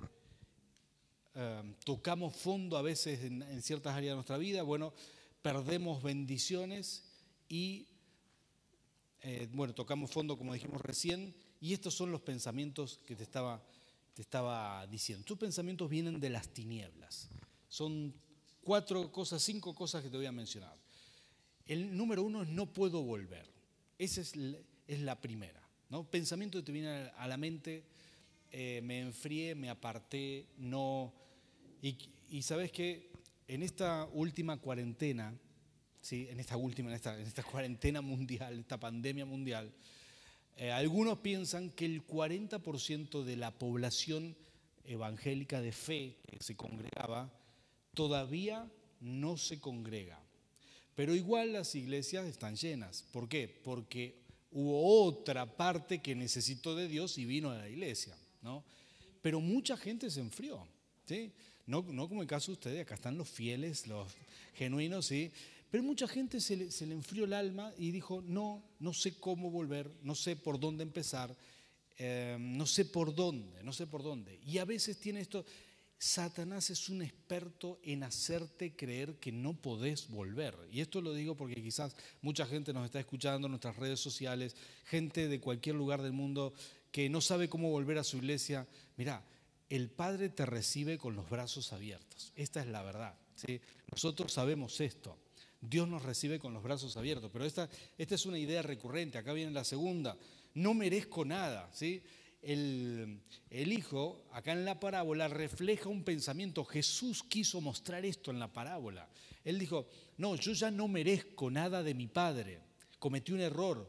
eh, 1.35 1.75
tocamos 1.85 2.35
fondo 2.35 2.79
a 2.79 2.83
veces 2.83 3.23
en, 3.23 3.43
en 3.43 3.63
ciertas 3.63 3.95
áreas 3.95 4.13
de 4.13 4.17
nuestra 4.17 4.39
vida, 4.39 4.63
bueno, 4.63 4.95
perdemos 5.43 6.03
bendiciones 6.03 7.05
y 7.49 7.87
eh, 9.23 9.49
bueno, 9.53 9.75
tocamos 9.75 10.11
fondo 10.11 10.37
como 10.37 10.55
dijimos 10.55 10.81
recién, 10.83 11.35
y 11.61 11.73
estos 11.73 11.95
son 11.95 12.13
los 12.13 12.21
pensamientos 12.21 13.01
que 13.07 13.17
te 13.17 13.23
estaba, 13.23 13.63
te 14.15 14.23
estaba 14.23 14.87
diciendo. 14.87 15.25
Tus 15.25 15.39
pensamientos 15.39 15.91
vienen 15.91 16.21
de 16.21 16.31
las 16.31 16.49
tinieblas. 16.49 17.29
Son 17.69 18.15
cuatro 18.63 19.11
cosas, 19.11 19.43
cinco 19.43 19.75
cosas 19.75 20.03
que 20.03 20.11
te 20.11 20.17
voy 20.17 20.27
a 20.27 20.33
mencionar. 20.33 20.77
El 21.67 21.97
número 21.97 22.23
uno 22.23 22.43
es 22.43 22.49
no 22.49 22.67
puedo 22.73 23.03
volver. 23.03 23.47
Esa 23.99 24.21
es, 24.21 24.35
la 25.01 25.21
primera. 25.21 25.61
¿no? 25.91 26.05
Pensamiento 26.05 26.59
que 26.59 26.65
te 26.65 26.73
viene 26.73 27.11
a 27.17 27.29
la 27.29 27.37
mente, 27.37 27.85
eh, 28.51 28.81
me 28.83 29.01
enfrié, 29.01 29.55
me 29.55 29.69
aparté, 29.69 30.47
no... 30.57 31.13
Y, 31.83 32.43
sabes 32.43 32.73
que 32.73 33.11
en 33.47 33.63
esta 33.63 34.09
última 34.13 34.59
cuarentena, 34.59 35.35
¿sí? 36.09 36.27
en 36.31 36.41
esta 36.41 36.57
última, 36.57 36.89
en 36.89 36.95
esta, 36.95 37.21
en 37.21 37.27
esta 37.27 37.43
cuarentena 37.43 38.01
mundial, 38.01 38.59
esta 38.59 38.81
pandemia 38.81 39.27
mundial, 39.27 39.71
eh, 40.57 40.73
algunos 40.73 41.19
piensan 41.19 41.71
que 41.71 41.85
el 41.85 42.07
40% 42.07 43.25
de 43.25 43.37
la 43.37 43.51
población 43.51 44.35
evangélica 44.87 45.61
de 45.61 45.73
fe 45.73 46.17
que 46.27 46.43
se 46.43 46.57
congregaba 46.57 47.31
todavía 47.93 48.67
no 49.01 49.37
se 49.37 49.61
congrega. 49.61 50.19
Pero 50.95 51.15
igual 51.15 51.53
las 51.53 51.75
iglesias 51.75 52.27
están 52.27 52.57
llenas. 52.57 53.05
¿Por 53.13 53.29
qué? 53.29 53.47
Porque 53.63 54.23
hubo 54.51 55.05
otra 55.05 55.45
parte 55.57 55.99
que 56.01 56.17
necesitó 56.17 56.75
de 56.75 56.89
Dios 56.89 57.19
y 57.19 57.27
vino 57.27 57.51
a 57.51 57.59
la 57.59 57.69
iglesia. 57.69 58.17
¿no? 58.41 58.65
Pero 59.21 59.41
mucha 59.41 59.77
gente 59.77 60.11
se 60.11 60.21
enfrió. 60.21 60.67
¿sí? 61.05 61.33
No, 61.67 61.83
no 61.83 62.09
como 62.09 62.23
el 62.23 62.29
caso 62.29 62.47
de 62.47 62.55
ustedes, 62.55 62.81
acá 62.81 62.95
están 62.95 63.19
los 63.19 63.29
fieles, 63.29 63.87
los 63.87 64.11
genuinos, 64.55 65.05
¿sí? 65.05 65.31
Pero 65.71 65.83
mucha 65.83 66.09
gente 66.09 66.41
se 66.41 66.57
le, 66.57 66.71
se 66.71 66.87
le, 66.87 66.95
enfrió 66.95 67.25
el 67.25 67.33
alma 67.33 67.73
y 67.77 67.91
dijo, 67.91 68.23
no, 68.23 68.65
no 68.81 68.95
sé 68.95 69.19
cómo 69.19 69.51
volver, 69.51 69.91
no 70.03 70.15
sé 70.15 70.35
por 70.35 70.59
dónde 70.59 70.83
empezar, 70.83 71.37
eh, 71.99 72.37
no 72.41 72.67
sé 72.67 72.87
por 72.87 73.15
dónde, 73.15 73.63
no 73.63 73.73
sé 73.73 73.87
por 73.87 74.03
dónde. 74.03 74.41
Y 74.47 74.59
a 74.59 74.65
veces 74.65 74.99
tiene 74.99 75.21
esto, 75.21 75.45
Satanás 75.99 76.71
es 76.71 76.89
un 76.89 77.03
experto 77.03 77.81
en 77.83 78.05
hacerte 78.05 78.77
creer 78.77 79.17
que 79.17 79.33
no 79.33 79.61
podés 79.61 80.09
volver. 80.09 80.55
Y 80.71 80.81
esto 80.81 81.01
lo 81.01 81.13
digo 81.13 81.37
porque 81.37 81.57
quizás 81.57 81.97
mucha 82.23 82.47
gente 82.47 82.73
nos 82.73 82.85
está 82.85 83.01
escuchando 83.01 83.47
en 83.47 83.53
nuestras 83.53 83.77
redes 83.77 83.99
sociales, 83.99 84.55
gente 84.85 85.29
de 85.29 85.41
cualquier 85.41 85.75
lugar 85.75 86.01
del 86.03 86.13
mundo 86.13 86.55
que 86.93 87.11
no 87.11 87.21
sabe 87.21 87.49
cómo 87.49 87.71
volver 87.71 87.99
a 87.99 88.05
su 88.05 88.17
iglesia. 88.17 88.67
Mira, 88.97 89.25
el 89.69 89.91
Padre 89.91 90.29
te 90.29 90.47
recibe 90.47 90.99
con 90.99 91.17
los 91.17 91.29
brazos 91.29 91.73
abiertos. 91.73 92.33
Esta 92.37 92.61
es 92.61 92.69
la 92.69 92.83
verdad. 92.83 93.19
¿sí? 93.35 93.61
Nosotros 93.91 94.33
sabemos 94.33 94.81
esto. 94.81 95.19
Dios 95.61 95.89
nos 95.89 96.03
recibe 96.03 96.39
con 96.39 96.55
los 96.55 96.63
brazos 96.63 96.97
abiertos. 96.97 97.31
Pero 97.33 97.45
esta, 97.45 97.69
esta 97.97 98.15
es 98.15 98.27
una 98.27 98.39
idea 98.39 98.63
recurrente. 98.63 99.19
Acá 99.19 99.33
viene 99.33 99.51
la 99.51 99.65
segunda. 99.65 100.17
No 100.55 100.75
merezco 100.75 101.25
nada. 101.25 101.71
¿sí? 101.73 102.03
El, 102.43 103.21
el, 103.51 103.73
Hijo, 103.73 104.25
acá 104.33 104.53
en 104.53 104.65
la 104.65 104.79
parábola, 104.79 105.29
refleja 105.29 105.89
un 105.89 106.05
pensamiento. 106.05 106.65
Jesús 106.65 107.23
quiso 107.23 107.61
mostrar 107.61 108.05
esto 108.05 108.31
en 108.31 108.39
la 108.39 108.53
parábola. 108.53 109.09
Él 109.45 109.59
dijo, 109.59 109.87
no, 110.17 110.37
yo 110.37 110.53
ya 110.53 110.71
no 110.71 110.89
merezco 110.89 111.51
nada 111.51 111.83
de 111.83 111.95
mi 111.95 112.07
Padre. 112.07 112.61
Cometí 112.99 113.33
un 113.33 113.41
error. 113.41 113.89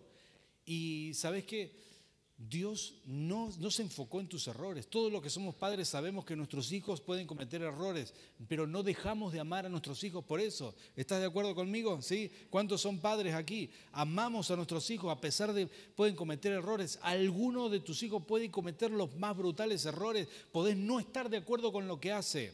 Y 0.66 1.12
sabes 1.14 1.46
qué? 1.46 1.89
Dios 2.48 2.94
no, 3.06 3.52
se 3.70 3.82
enfocó 3.82 4.22
en 4.22 4.30
tus 4.30 4.48
errores. 4.48 4.88
Todos 4.88 5.12
los 5.12 5.22
que 5.22 5.30
somos 5.30 5.56
padres 5.56 5.90
sabemos 5.90 6.24
que 6.24 6.38
nuestros 6.38 6.72
hijos 6.72 7.02
pueden 7.02 7.28
cometer 7.28 7.62
errores, 7.62 8.14
pero 8.48 8.66
no 8.66 8.82
dejamos 8.82 9.34
de 9.34 9.42
amar 9.42 9.66
a 9.66 9.70
nuestros 9.70 10.02
hijos 10.06 10.24
por 10.24 10.40
eso. 10.40 10.74
¿Estás 10.96 11.20
de 11.20 11.26
acuerdo 11.26 11.54
conmigo? 11.54 12.02
¿Sí? 12.02 12.32
¿Cuántos 12.50 12.80
son 12.80 13.00
padres 13.00 13.36
aquí? 13.36 13.70
Amamos 13.92 14.50
a 14.52 14.56
nuestros 14.56 14.90
hijos 14.90 15.12
a 15.12 15.20
pesar 15.20 15.52
de 15.52 15.68
pueden 15.68 16.16
cometer 16.16 16.54
errores. 16.54 16.98
Alguno 17.02 17.68
de 17.68 17.82
tus 17.82 18.04
hijos 18.04 18.24
puede 18.26 18.50
cometer 18.50 18.90
los 18.90 19.14
más 19.18 19.36
brutales 19.36 19.86
errores. 19.86 20.30
Podés 20.54 20.78
no 20.78 21.02
estar 21.02 21.30
de 21.30 21.38
acuerdo 21.38 21.74
con 21.74 21.90
lo 21.90 22.00
que 22.00 22.14
hace, 22.14 22.54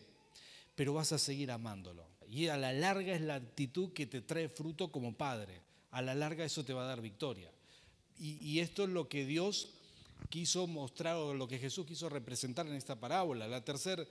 pero 0.75 0.95
vas 0.95 1.11
a 1.11 1.19
seguir 1.19 1.51
amándolo. 1.51 2.07
Y 2.27 2.47
a 2.47 2.57
la 2.57 2.73
larga 2.73 3.13
es 3.13 3.21
la 3.21 3.35
actitud 3.35 3.93
que 3.93 4.07
te 4.07 4.21
trae 4.21 4.49
fruto 4.49 4.91
como 4.91 5.15
padre. 5.15 5.61
A 5.91 6.01
la 6.01 6.15
larga 6.15 6.43
eso 6.43 6.65
te 6.65 6.73
va 6.73 6.85
a 6.85 6.87
dar 6.87 7.01
victoria. 7.01 7.51
Y, 8.17 8.59
esto 8.59 8.85
es 8.85 8.89
lo 8.89 9.09
que 9.09 9.25
Dios 9.25 9.74
quiso 10.29 10.67
mostrar 10.67 11.17
lo 11.17 11.47
que 11.47 11.59
Jesús 11.59 11.85
quiso 11.85 12.09
representar 12.09 12.67
en 12.67 12.73
esta 12.73 12.99
parábola. 12.99 13.47
La 13.47 13.63
tercera 13.63 14.05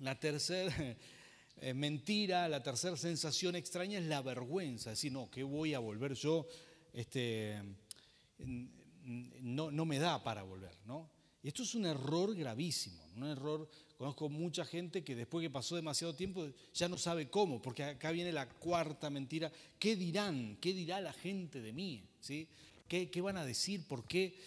la 0.00 0.18
tercer, 0.18 0.96
eh, 1.60 1.74
mentira, 1.74 2.48
la 2.48 2.62
tercera 2.62 2.96
sensación 2.96 3.56
extraña 3.56 3.98
es 3.98 4.06
la 4.06 4.22
vergüenza. 4.22 4.92
Es 4.92 4.98
decir, 4.98 5.12
no, 5.12 5.30
¿qué 5.30 5.42
voy 5.42 5.74
a 5.74 5.78
volver 5.78 6.14
yo? 6.14 6.46
Este, 6.92 7.60
no, 8.38 9.70
no 9.70 9.84
me 9.84 9.98
da 9.98 10.22
para 10.22 10.42
volver. 10.42 10.76
¿no? 10.86 11.10
Y 11.42 11.48
esto 11.48 11.62
es 11.62 11.74
un 11.74 11.86
error 11.86 12.34
gravísimo, 12.34 13.02
un 13.16 13.24
error, 13.24 13.68
conozco 13.96 14.28
mucha 14.28 14.64
gente 14.64 15.02
que 15.02 15.14
después 15.14 15.42
que 15.42 15.50
pasó 15.50 15.76
demasiado 15.76 16.14
tiempo 16.14 16.48
ya 16.74 16.88
no 16.88 16.96
sabe 16.96 17.28
cómo, 17.28 17.60
porque 17.62 17.84
acá 17.84 18.10
viene 18.10 18.32
la 18.32 18.48
cuarta 18.48 19.10
mentira, 19.10 19.50
¿qué 19.78 19.96
dirán? 19.96 20.58
¿Qué 20.60 20.72
dirá 20.72 21.00
la 21.00 21.12
gente 21.12 21.60
de 21.60 21.72
mí? 21.72 22.04
¿Sí? 22.20 22.48
¿Qué, 22.88 23.20
van 23.20 23.36
a 23.36 23.44
decir? 23.44 23.86
¿Por 23.86 24.04
qué? 24.04 24.38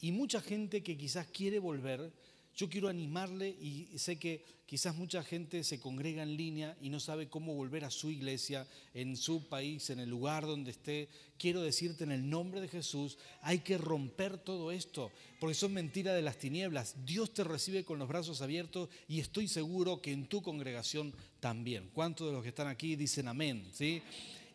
Y 0.00 0.12
mucha 0.12 0.40
gente 0.40 0.82
que 0.82 0.96
quizás 0.96 1.26
quiere 1.26 1.58
volver, 1.58 2.12
yo 2.56 2.68
quiero 2.68 2.88
animarle 2.88 3.48
y 3.48 3.86
sé 3.96 4.16
que 4.16 4.44
quizás 4.70 4.94
mucha 4.94 5.24
gente 5.24 5.64
se 5.64 5.80
congrega 5.80 6.22
en 6.22 6.36
línea 6.36 6.76
y 6.80 6.90
no 6.90 7.00
sabe 7.00 7.28
cómo 7.28 7.56
volver 7.56 7.84
a 7.84 7.90
su 7.90 8.08
iglesia, 8.08 8.68
en 8.94 9.16
su 9.16 9.48
país, 9.48 9.90
en 9.90 9.98
el 9.98 10.08
lugar 10.08 10.46
donde 10.46 10.70
esté. 10.70 11.08
Quiero 11.38 11.60
decirte 11.60 12.04
en 12.04 12.12
el 12.12 12.30
nombre 12.30 12.60
de 12.60 12.68
Jesús, 12.68 13.18
hay 13.42 13.58
que 13.58 13.78
romper 13.78 14.38
todo 14.38 14.70
esto, 14.70 15.10
porque 15.40 15.54
son 15.56 15.74
mentiras 15.74 16.14
de 16.14 16.22
las 16.22 16.38
tinieblas. 16.38 16.94
Dios 17.04 17.34
te 17.34 17.42
recibe 17.42 17.84
con 17.84 17.98
los 17.98 18.06
brazos 18.06 18.42
abiertos 18.42 18.90
y 19.08 19.18
estoy 19.18 19.48
seguro 19.48 20.00
que 20.00 20.12
en 20.12 20.26
tu 20.26 20.40
congregación 20.40 21.12
también. 21.40 21.90
¿Cuántos 21.92 22.28
de 22.28 22.32
los 22.32 22.44
que 22.44 22.50
están 22.50 22.68
aquí 22.68 22.94
dicen 22.94 23.26
amén? 23.26 23.68
¿Sí? 23.72 24.02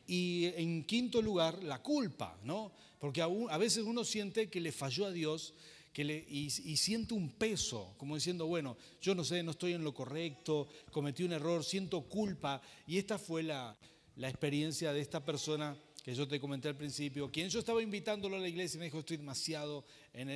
Y 0.07 0.45
en 0.55 0.83
quinto 0.83 1.21
lugar, 1.21 1.63
la 1.63 1.81
culpa, 1.81 2.37
¿no? 2.43 2.71
Porque 2.99 3.21
a, 3.21 3.57
veces 3.57 3.83
uno 3.83 4.03
siente 4.03 4.49
que 4.49 4.61
le 4.61 4.71
falló 4.71 5.05
a 5.05 5.11
Dios 5.11 5.53
que 5.93 6.03
le, 6.03 6.25
y, 6.29 6.49
siente 6.49 7.13
un 7.13 7.29
peso, 7.29 7.93
como 7.97 8.15
diciendo, 8.15 8.47
bueno, 8.47 8.77
yo 9.01 9.15
no 9.15 9.23
sé, 9.23 9.41
no 9.43 9.51
estoy 9.51 9.73
en 9.73 9.83
lo 9.83 9.93
correcto, 9.93 10.67
cometí 10.91 11.23
un 11.23 11.31
error, 11.31 11.63
siento 11.63 12.01
culpa. 12.01 12.61
Y 12.85 12.97
esta 12.97 13.17
fue 13.17 13.43
la, 13.43 13.77
experiencia 14.17 14.91
de 14.91 15.01
esta 15.01 15.23
persona 15.23 15.77
que 16.03 16.13
yo 16.13 16.27
te 16.27 16.39
comenté 16.39 16.67
al 16.67 16.75
principio, 16.75 17.31
quien 17.31 17.49
yo 17.49 17.59
estaba 17.59 17.81
invitándolo 17.81 18.35
a 18.35 18.39
la 18.39 18.47
iglesia 18.47 18.77
y 18.77 18.79
me 18.79 18.85
dijo, 18.85 18.99
estoy 18.99 19.17
demasiado 19.17 19.85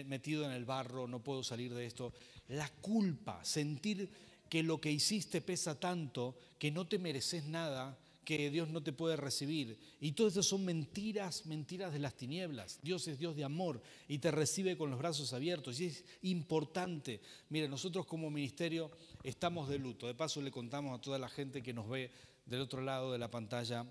metido 0.06 0.46
en 0.46 0.52
el 0.52 0.66
barro, 0.66 1.08
no 1.08 1.24
puedo 1.24 1.44
salir 1.44 1.74
de 1.74 1.86
esto. 1.86 2.14
La 2.48 2.70
culpa, 2.70 3.44
sentir 3.44 4.10
que 4.50 4.64
lo 4.64 4.82
que 4.82 4.92
hiciste 4.92 5.42
pesa 5.42 5.80
tanto, 5.80 6.38
que 6.58 6.72
no 6.72 6.88
te 6.88 6.98
mereces 6.98 7.46
nada, 7.46 7.98
que 8.30 8.52
Dios 8.52 8.70
no 8.70 8.84
te 8.84 8.94
puede 8.94 9.16
recibir. 9.16 9.76
Y 10.00 10.12
todo 10.12 10.28
eso 10.28 10.44
son 10.44 10.64
mentiras, 10.64 11.48
mentiras 11.48 11.92
de 11.92 11.98
las 11.98 12.14
tinieblas. 12.14 12.80
Dios 12.84 13.08
es 13.08 13.18
Dios 13.18 13.36
de 13.36 13.44
amor 13.44 13.82
y 14.08 14.20
te 14.20 14.30
recibe 14.30 14.78
con 14.78 14.92
los 14.92 15.00
brazos 15.00 15.34
abiertos. 15.34 15.80
Y 15.80 15.86
es 15.86 16.06
importante. 16.22 17.22
Mire, 17.50 17.68
nosotros 17.68 18.06
como 18.06 18.30
ministerio 18.30 18.92
estamos 19.24 19.68
de 19.68 19.80
luto. 19.80 20.06
De 20.06 20.14
paso 20.14 20.44
le 20.44 20.52
contamos 20.52 20.96
a 20.96 21.02
toda 21.02 21.18
la 21.18 21.28
gente 21.28 21.64
que 21.64 21.74
nos 21.74 21.90
ve 21.90 22.12
del 22.46 22.62
otro 22.62 22.84
lado 22.84 23.12
de 23.12 23.18
la 23.18 23.32
pantalla, 23.32 23.84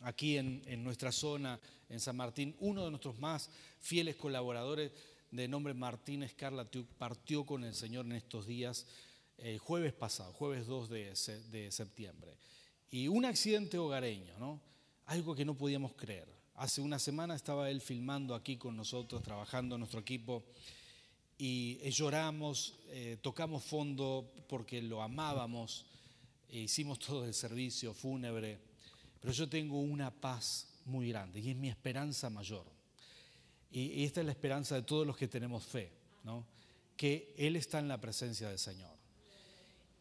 aquí 0.00 0.36
en, 0.36 0.84
nuestra 0.84 1.10
zona, 1.10 1.58
en 1.88 1.98
San 1.98 2.16
Martín, 2.16 2.54
uno 2.60 2.84
de 2.84 2.90
nuestros 2.90 3.18
más 3.18 3.48
fieles 3.80 4.16
colaboradores 4.16 4.92
de 5.30 5.48
nombre 5.48 5.72
Martín 5.72 6.22
Escarlatiuk 6.24 6.86
partió 6.98 7.46
con 7.46 7.64
el 7.64 7.74
Señor 7.74 8.04
en 8.04 8.12
estos 8.12 8.46
días, 8.46 8.86
el 9.38 9.58
jueves 9.58 9.94
pasado, 9.94 10.34
jueves 10.34 10.66
2 10.66 10.90
de 10.90 11.68
septiembre. 11.70 12.36
Y 12.90 13.08
un 13.08 13.24
accidente 13.24 13.78
hogareño, 13.78 14.38
¿no? 14.38 14.60
Algo 15.06 15.34
que 15.34 15.44
no 15.44 15.56
podíamos 15.56 15.94
creer. 15.94 16.28
Hace 16.54 16.80
una 16.80 16.98
semana 16.98 17.34
estaba 17.34 17.70
él 17.70 17.80
filmando 17.80 18.34
aquí 18.34 18.56
con 18.56 18.76
nosotros, 18.76 19.22
trabajando 19.22 19.76
nuestro 19.76 20.00
equipo, 20.00 20.44
y 21.38 21.78
eh, 21.82 21.90
lloramos, 21.90 22.78
eh, 22.88 23.18
tocamos 23.20 23.62
fondo 23.62 24.32
porque 24.48 24.80
lo 24.80 25.02
amábamos, 25.02 25.84
e 26.48 26.60
hicimos 26.60 26.98
todo 26.98 27.24
el 27.26 27.34
servicio 27.34 27.92
fúnebre, 27.92 28.58
pero 29.20 29.32
yo 29.32 29.48
tengo 29.48 29.80
una 29.80 30.10
paz 30.10 30.68
muy 30.86 31.08
grande 31.08 31.40
y 31.40 31.50
es 31.50 31.56
mi 31.56 31.68
esperanza 31.68 32.30
mayor. 32.30 32.64
Y 33.70 34.04
esta 34.04 34.20
es 34.20 34.26
la 34.26 34.32
esperanza 34.32 34.76
de 34.76 34.82
todos 34.82 35.06
los 35.06 35.16
que 35.16 35.28
tenemos 35.28 35.64
fe, 35.64 35.92
¿no? 36.24 36.46
que 36.96 37.34
Él 37.36 37.56
está 37.56 37.78
en 37.78 37.88
la 37.88 38.00
presencia 38.00 38.48
del 38.48 38.58
Señor 38.58 38.95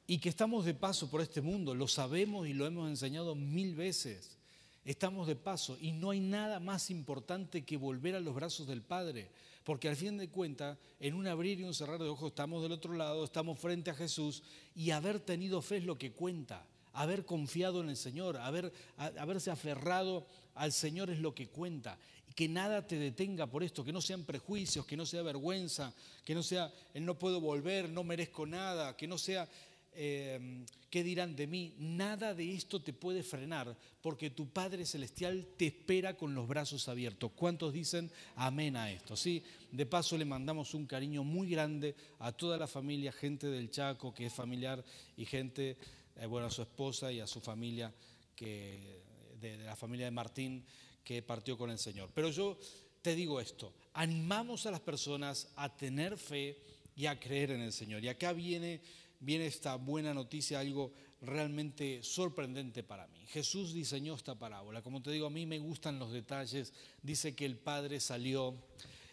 y 0.08 0.20
que 0.20 0.30
estamos 0.30 0.65
de 0.65 0.74
paso 0.74 1.10
por 1.10 1.22
este 1.22 1.41
mundo, 1.41 1.74
lo 1.74 1.88
sabemos 1.88 2.48
y 2.48 2.54
lo 2.54 2.65
hemos 2.65 2.89
enseñado 2.89 3.36
mil 3.36 3.76
veces. 3.76 4.38
Estamos 4.84 5.26
de 5.26 5.36
paso 5.36 5.78
y 5.82 5.94
no 5.94 6.12
hay 6.12 6.20
nada 6.20 6.60
más 6.60 6.91
importante 6.91 7.65
que 7.65 7.76
volver 7.76 8.15
a 8.15 8.20
los 8.20 8.36
brazos 8.36 8.68
del 8.68 8.84
Padre, 8.84 9.32
porque 9.63 9.89
al 9.89 9.96
fin 9.96 10.15
de 10.18 10.30
cuentas, 10.30 10.78
en 11.00 11.15
un 11.15 11.26
abrir 11.26 11.60
y 11.60 11.63
un 11.63 11.74
cerrar 11.74 12.00
de 12.00 12.08
ojos, 12.08 12.30
estamos 12.30 12.62
del 12.62 12.72
otro 12.72 12.94
lado, 12.94 13.24
estamos 13.24 13.60
frente 13.60 13.89
a 13.89 13.96
Jesús 13.96 14.44
y 14.76 14.91
haber 14.91 15.20
tenido 15.20 15.63
fe 15.63 15.78
es 15.78 15.86
lo 15.86 15.98
que 15.98 16.12
cuenta, 16.12 16.68
haber 16.94 17.26
confiado 17.26 17.82
en 17.82 17.89
el 17.89 17.98
Señor, 17.98 18.38
haber, 18.38 18.72
haberse 18.98 19.50
aferrado 19.50 20.28
al 20.54 20.72
Señor 20.72 21.10
es 21.10 21.20
lo 21.20 21.34
que 21.34 21.48
cuenta. 21.48 21.98
Y 22.30 22.34
que 22.34 22.48
nada 22.48 22.86
te 22.86 23.00
detenga 23.00 23.48
por 23.48 23.63
esto, 23.63 23.84
que 23.84 23.91
no 23.91 24.02
sean 24.02 24.24
prejuicios, 24.24 24.86
que 24.86 24.98
no 24.98 25.06
sea 25.08 25.24
vergüenza, 25.24 25.94
que 26.24 26.36
no 26.36 26.44
sea 26.44 26.72
el 26.94 27.06
no 27.06 27.18
puedo 27.18 27.41
volver, 27.41 27.89
no 27.89 28.04
merezco 28.04 28.46
nada, 28.46 28.96
que 28.96 29.08
no 29.08 29.18
sea 29.18 29.50
eh, 29.96 30.66
¿qué 30.90 31.04
dirán 31.04 31.36
de 31.36 31.48
mí? 31.48 31.74
Nada 31.78 32.34
de 32.34 32.54
esto 32.54 32.82
te 32.82 32.94
puede 32.94 33.24
frenar, 33.24 33.78
porque 34.02 34.30
tu 34.30 34.50
Padre 34.50 34.86
Celestial 34.86 35.48
te 35.58 35.68
espera 35.68 36.16
con 36.16 36.36
los 36.36 36.48
brazos 36.48 36.88
abiertos. 36.88 37.32
¿Cuántos 37.36 37.74
dicen 37.74 38.12
amén 38.36 38.76
a 38.76 38.92
esto? 38.92 39.16
¿Sí? 39.16 39.44
De 39.72 39.86
paso 39.86 40.18
le 40.18 40.26
mandamos 40.26 40.74
un 40.74 40.86
cariño 40.86 41.24
muy 41.24 41.50
grande 41.50 41.96
a 42.20 42.32
toda 42.32 42.58
la 42.58 42.68
familia, 42.68 43.12
gente 43.12 43.48
del 43.48 43.72
Chaco, 43.72 44.14
que 44.14 44.28
es 44.28 44.34
familiar, 44.34 44.84
y 45.18 45.26
gente, 45.26 45.78
eh, 46.16 46.26
bueno, 46.26 46.48
a 46.48 46.52
su 46.52 46.62
esposa 46.62 47.12
y 47.12 47.20
a 47.20 47.28
su 47.28 47.42
familia, 47.42 47.94
que, 48.36 49.02
de 49.40 49.58
la 49.58 49.76
familia 49.76 50.06
de 50.06 50.12
Martín, 50.12 50.66
que 51.04 51.22
partió 51.22 51.58
con 51.58 51.70
el 51.70 51.78
Señor. 51.78 52.10
Pero 52.14 52.30
yo 52.30 52.58
te 53.02 53.16
digo 53.16 53.40
esto, 53.40 53.74
animamos 53.94 54.66
a 54.66 54.72
las 54.72 54.82
personas 54.82 55.50
a 55.56 55.76
tener 55.76 56.18
fe 56.18 56.58
y 56.96 57.06
a 57.06 57.20
creer 57.20 57.52
en 57.52 57.62
el 57.62 57.74
Señor. 57.74 58.04
Y 58.04 58.08
acá 58.08 58.34
viene 58.34 58.82
viene 59.19 59.47
esta 59.47 59.75
buena 59.75 60.13
noticia, 60.13 60.60
algo 60.60 60.93
realmente 61.21 62.04
sorprendente 62.04 62.84
para 62.84 63.08
mí. 63.08 63.25
Jesús 63.28 63.73
diseñó 63.73 64.15
esta 64.15 64.38
parábola. 64.38 64.82
Como 64.82 65.01
te 65.01 65.12
digo, 65.12 65.28
a 65.28 65.32
mí 65.32 65.45
me 65.45 65.60
gustan 65.60 65.99
los 65.99 66.12
detalles. 66.12 66.73
Dice 67.01 67.36
que 67.36 67.45
el 67.45 67.58
Padre 67.58 67.99
salió, 67.99 68.56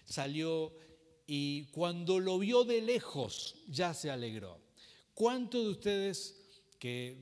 salió 0.05 0.73
y 1.27 1.65
cuando 1.67 2.21
lo 2.21 2.39
vio 2.39 2.65
de 2.65 2.83
lejos 2.83 3.57
ya 3.69 3.95
se 3.95 4.11
alegró. 4.11 4.61
¿Cuántos 5.15 5.65
de 5.65 5.71
ustedes 5.71 6.39
que 6.79 7.17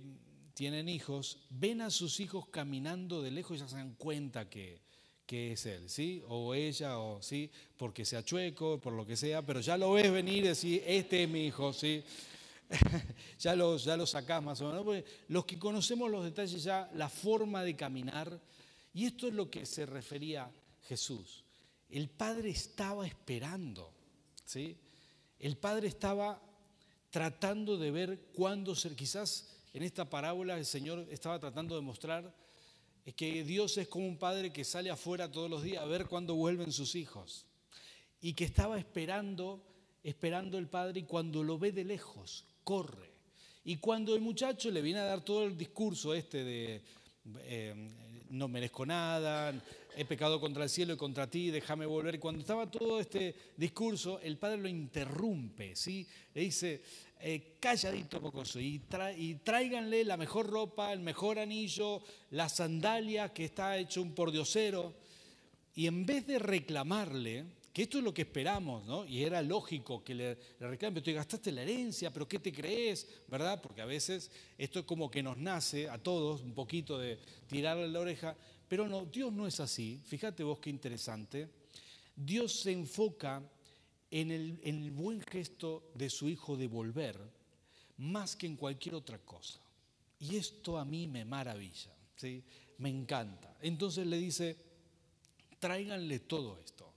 tienen 0.55 0.89
hijos 0.89 1.39
ven 1.49 1.81
a 1.81 1.91
sus 1.91 2.21
hijos 2.21 2.47
caminando 2.49 3.23
de 3.23 3.31
lejos 3.31 3.57
y 3.57 3.61
ya 3.61 3.69
se 3.69 3.77
dan 3.77 3.95
cuenta 3.95 4.49
que, 4.49 4.81
que 5.27 5.53
es 5.53 5.67
él, 5.67 5.89
¿sí? 5.89 6.23
O 6.29 6.55
ella, 6.55 6.99
o 6.99 7.23
sí, 7.23 7.51
porque 7.77 8.05
sea 8.05 8.25
chueco, 8.25 8.81
por 8.81 8.93
lo 8.93 9.07
que 9.07 9.17
sea, 9.17 9.43
pero 9.43 9.61
ya 9.61 9.77
lo 9.77 9.93
ves 9.93 10.11
venir 10.11 10.39
y 10.39 10.49
decir, 10.49 10.83
este 10.87 11.23
es 11.23 11.29
mi 11.29 11.47
hijo, 11.47 11.73
¿sí? 11.73 12.03
ya 13.39 13.55
lo 13.57 13.77
ya 13.77 13.97
lo 13.97 14.07
sacás 14.07 14.43
más 14.43 14.61
o 14.61 14.69
menos. 14.69 14.85
Porque 14.85 15.05
los 15.29 15.45
que 15.45 15.59
conocemos 15.59 16.11
los 16.11 16.25
detalles 16.25 16.63
ya, 16.63 16.91
la 16.95 17.09
forma 17.09 17.63
de 17.63 17.77
caminar, 17.77 18.41
y 18.93 19.07
esto 19.07 19.29
es 19.29 19.35
lo 19.35 19.51
que 19.51 19.67
se 19.67 19.87
refería 19.87 20.51
Jesús. 20.89 21.45
El 21.89 22.09
Padre 22.09 22.51
estaba 22.51 23.07
esperando, 23.07 23.93
¿sí? 24.45 24.77
El 25.39 25.57
Padre 25.57 25.89
estaba 25.89 26.41
tratando 27.11 27.77
de 27.77 27.91
ver 27.91 28.29
cuándo 28.33 28.75
ser, 28.75 28.95
quizás 28.95 29.57
en 29.73 29.83
esta 29.83 30.09
parábola 30.09 30.57
el 30.59 30.67
Señor 30.67 31.07
estaba 31.11 31.39
tratando 31.39 31.75
de 31.75 31.83
mostrar 31.83 32.35
que 33.17 33.45
Dios 33.45 33.77
es 33.79 33.89
como 33.89 34.07
un 34.07 34.19
padre 34.19 34.53
que 34.53 34.65
sale 34.65 34.91
afuera 34.91 35.31
todos 35.31 35.51
los 35.51 35.63
días 35.63 35.83
a 35.83 35.87
ver 35.87 36.07
cuándo 36.07 36.35
vuelven 36.35 36.73
sus 36.73 36.95
hijos 36.95 37.47
y 38.21 38.35
que 38.35 38.45
estaba 38.45 38.79
esperando, 38.79 39.63
esperando 40.03 40.59
el 40.59 40.69
Padre 40.69 41.01
y 41.01 41.05
cuando 41.05 41.43
lo 41.43 41.59
ve 41.59 41.73
de 41.73 41.85
lejos, 41.85 42.45
corre. 42.71 43.11
Y 43.65 43.79
cuando 43.79 44.15
el 44.15 44.21
muchacho 44.21 44.71
le 44.71 44.81
viene 44.81 45.01
a 45.01 45.05
dar 45.05 45.25
todo 45.25 45.45
el 45.45 45.59
discurso 45.59 46.15
este 46.15 46.45
de 46.45 46.81
eh, 47.43 47.75
no 48.31 48.47
merezco 48.47 48.87
nada, 48.87 49.53
he 49.97 50.05
pecado 50.05 50.39
contra 50.39 50.63
el 50.63 50.71
cielo 50.71 50.95
y 50.95 50.97
contra 50.97 51.29
ti, 51.29 51.51
déjame 51.51 51.85
volver. 51.85 52.21
Cuando 52.21 52.43
estaba 52.43 52.71
todo 52.71 53.01
este 53.01 53.35
discurso, 53.57 54.21
el 54.21 54.37
padre 54.39 54.59
lo 54.59 54.69
interrumpe, 54.69 55.75
¿sí? 55.75 56.07
Le 56.33 56.43
dice, 56.43 56.81
eh, 57.19 57.57
calladito 57.59 58.21
pocoso, 58.21 58.61
y, 58.61 58.81
y 59.17 59.35
tráiganle 59.43 60.05
la 60.05 60.17
mejor 60.17 60.47
ropa, 60.49 60.93
el 60.93 61.01
mejor 61.01 61.41
anillo, 61.41 62.03
la 62.31 62.49
sandalia 62.49 63.33
que 63.33 63.47
está 63.47 63.77
hecho 63.79 64.01
un 64.01 64.15
pordiosero. 64.15 64.95
Y 65.75 65.89
en 65.89 66.07
vez 66.07 66.25
de 66.25 66.39
reclamarle, 66.39 67.47
que 67.73 67.83
esto 67.83 67.99
es 67.99 68.05
lo 68.05 68.13
que 68.13 68.23
esperamos, 68.23 68.85
¿no? 68.85 69.07
Y 69.07 69.23
era 69.23 69.43
lógico 69.43 70.03
que 70.03 70.15
le, 70.15 70.39
le 70.59 70.69
reclamen, 70.69 71.03
pero 71.03 71.17
gastaste 71.17 71.53
la 71.53 71.63
herencia, 71.63 72.13
pero 72.13 72.27
¿qué 72.27 72.39
te 72.39 72.53
crees? 72.53 73.07
¿Verdad? 73.29 73.61
Porque 73.63 73.81
a 73.81 73.87
veces 73.87 74.31
esto 74.59 74.81
es 74.81 74.85
como 74.85 75.11
que 75.11 75.23
nos 75.23 75.37
nace 75.37 75.89
a 75.89 75.99
todos 75.99 76.43
un 76.43 76.53
poquito 76.53 76.99
de 76.99 77.19
tirarle 77.47 77.89
la 77.89 78.01
oreja, 78.01 78.37
pero 78.69 78.89
no, 78.89 79.05
Dios 79.05 79.33
no 79.33 79.47
es 79.47 79.61
así. 79.61 80.01
Fíjate 80.05 80.43
vos 80.43 80.59
qué 80.59 80.71
interesante. 80.71 81.49
Dios 82.17 82.61
se 82.61 82.73
enfoca 82.73 83.43
en 84.11 84.31
el, 84.33 84.61
en 84.65 84.83
el 84.83 84.91
buen 84.91 85.21
gesto 85.21 85.91
de 85.95 86.11
su 86.11 86.29
hijo 86.29 86.57
de 86.57 86.67
volver, 86.67 87.19
más 87.99 88.35
que 88.35 88.47
en 88.47 88.57
cualquier 88.57 88.97
otra 88.97 89.19
cosa. 89.19 89.61
Y 90.19 90.37
esto 90.37 90.77
a 90.77 90.85
mí 90.85 91.07
me 91.07 91.25
maravilla, 91.25 91.95
¿sí? 92.17 92.43
Me 92.79 92.91
encanta. 92.91 93.57
Entonces 93.61 94.07
le 94.07 94.19
dice, 94.19 94.57
tráiganle 95.59 96.21
todo 96.21 96.59
esto. 96.59 96.90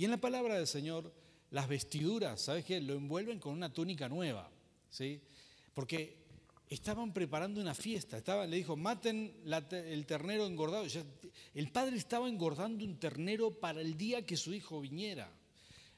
Y 0.00 0.06
en 0.06 0.12
la 0.12 0.16
palabra 0.16 0.54
del 0.54 0.66
Señor, 0.66 1.12
las 1.50 1.68
vestiduras, 1.68 2.40
¿sabes 2.40 2.64
qué? 2.64 2.80
Lo 2.80 2.94
envuelven 2.94 3.38
con 3.38 3.52
una 3.52 3.70
túnica 3.70 4.08
nueva, 4.08 4.50
¿sí? 4.88 5.20
Porque 5.74 6.16
estaban 6.70 7.12
preparando 7.12 7.60
una 7.60 7.74
fiesta, 7.74 8.16
estaba, 8.16 8.46
le 8.46 8.56
dijo, 8.56 8.78
maten 8.78 9.30
el 9.70 10.06
ternero 10.06 10.46
engordado. 10.46 10.86
el 11.54 11.70
padre 11.70 11.98
estaba 11.98 12.30
engordando 12.30 12.82
un 12.82 12.98
ternero 12.98 13.50
para 13.50 13.82
el 13.82 13.98
día 13.98 14.24
que 14.24 14.38
su 14.38 14.54
hijo 14.54 14.80
viniera. 14.80 15.30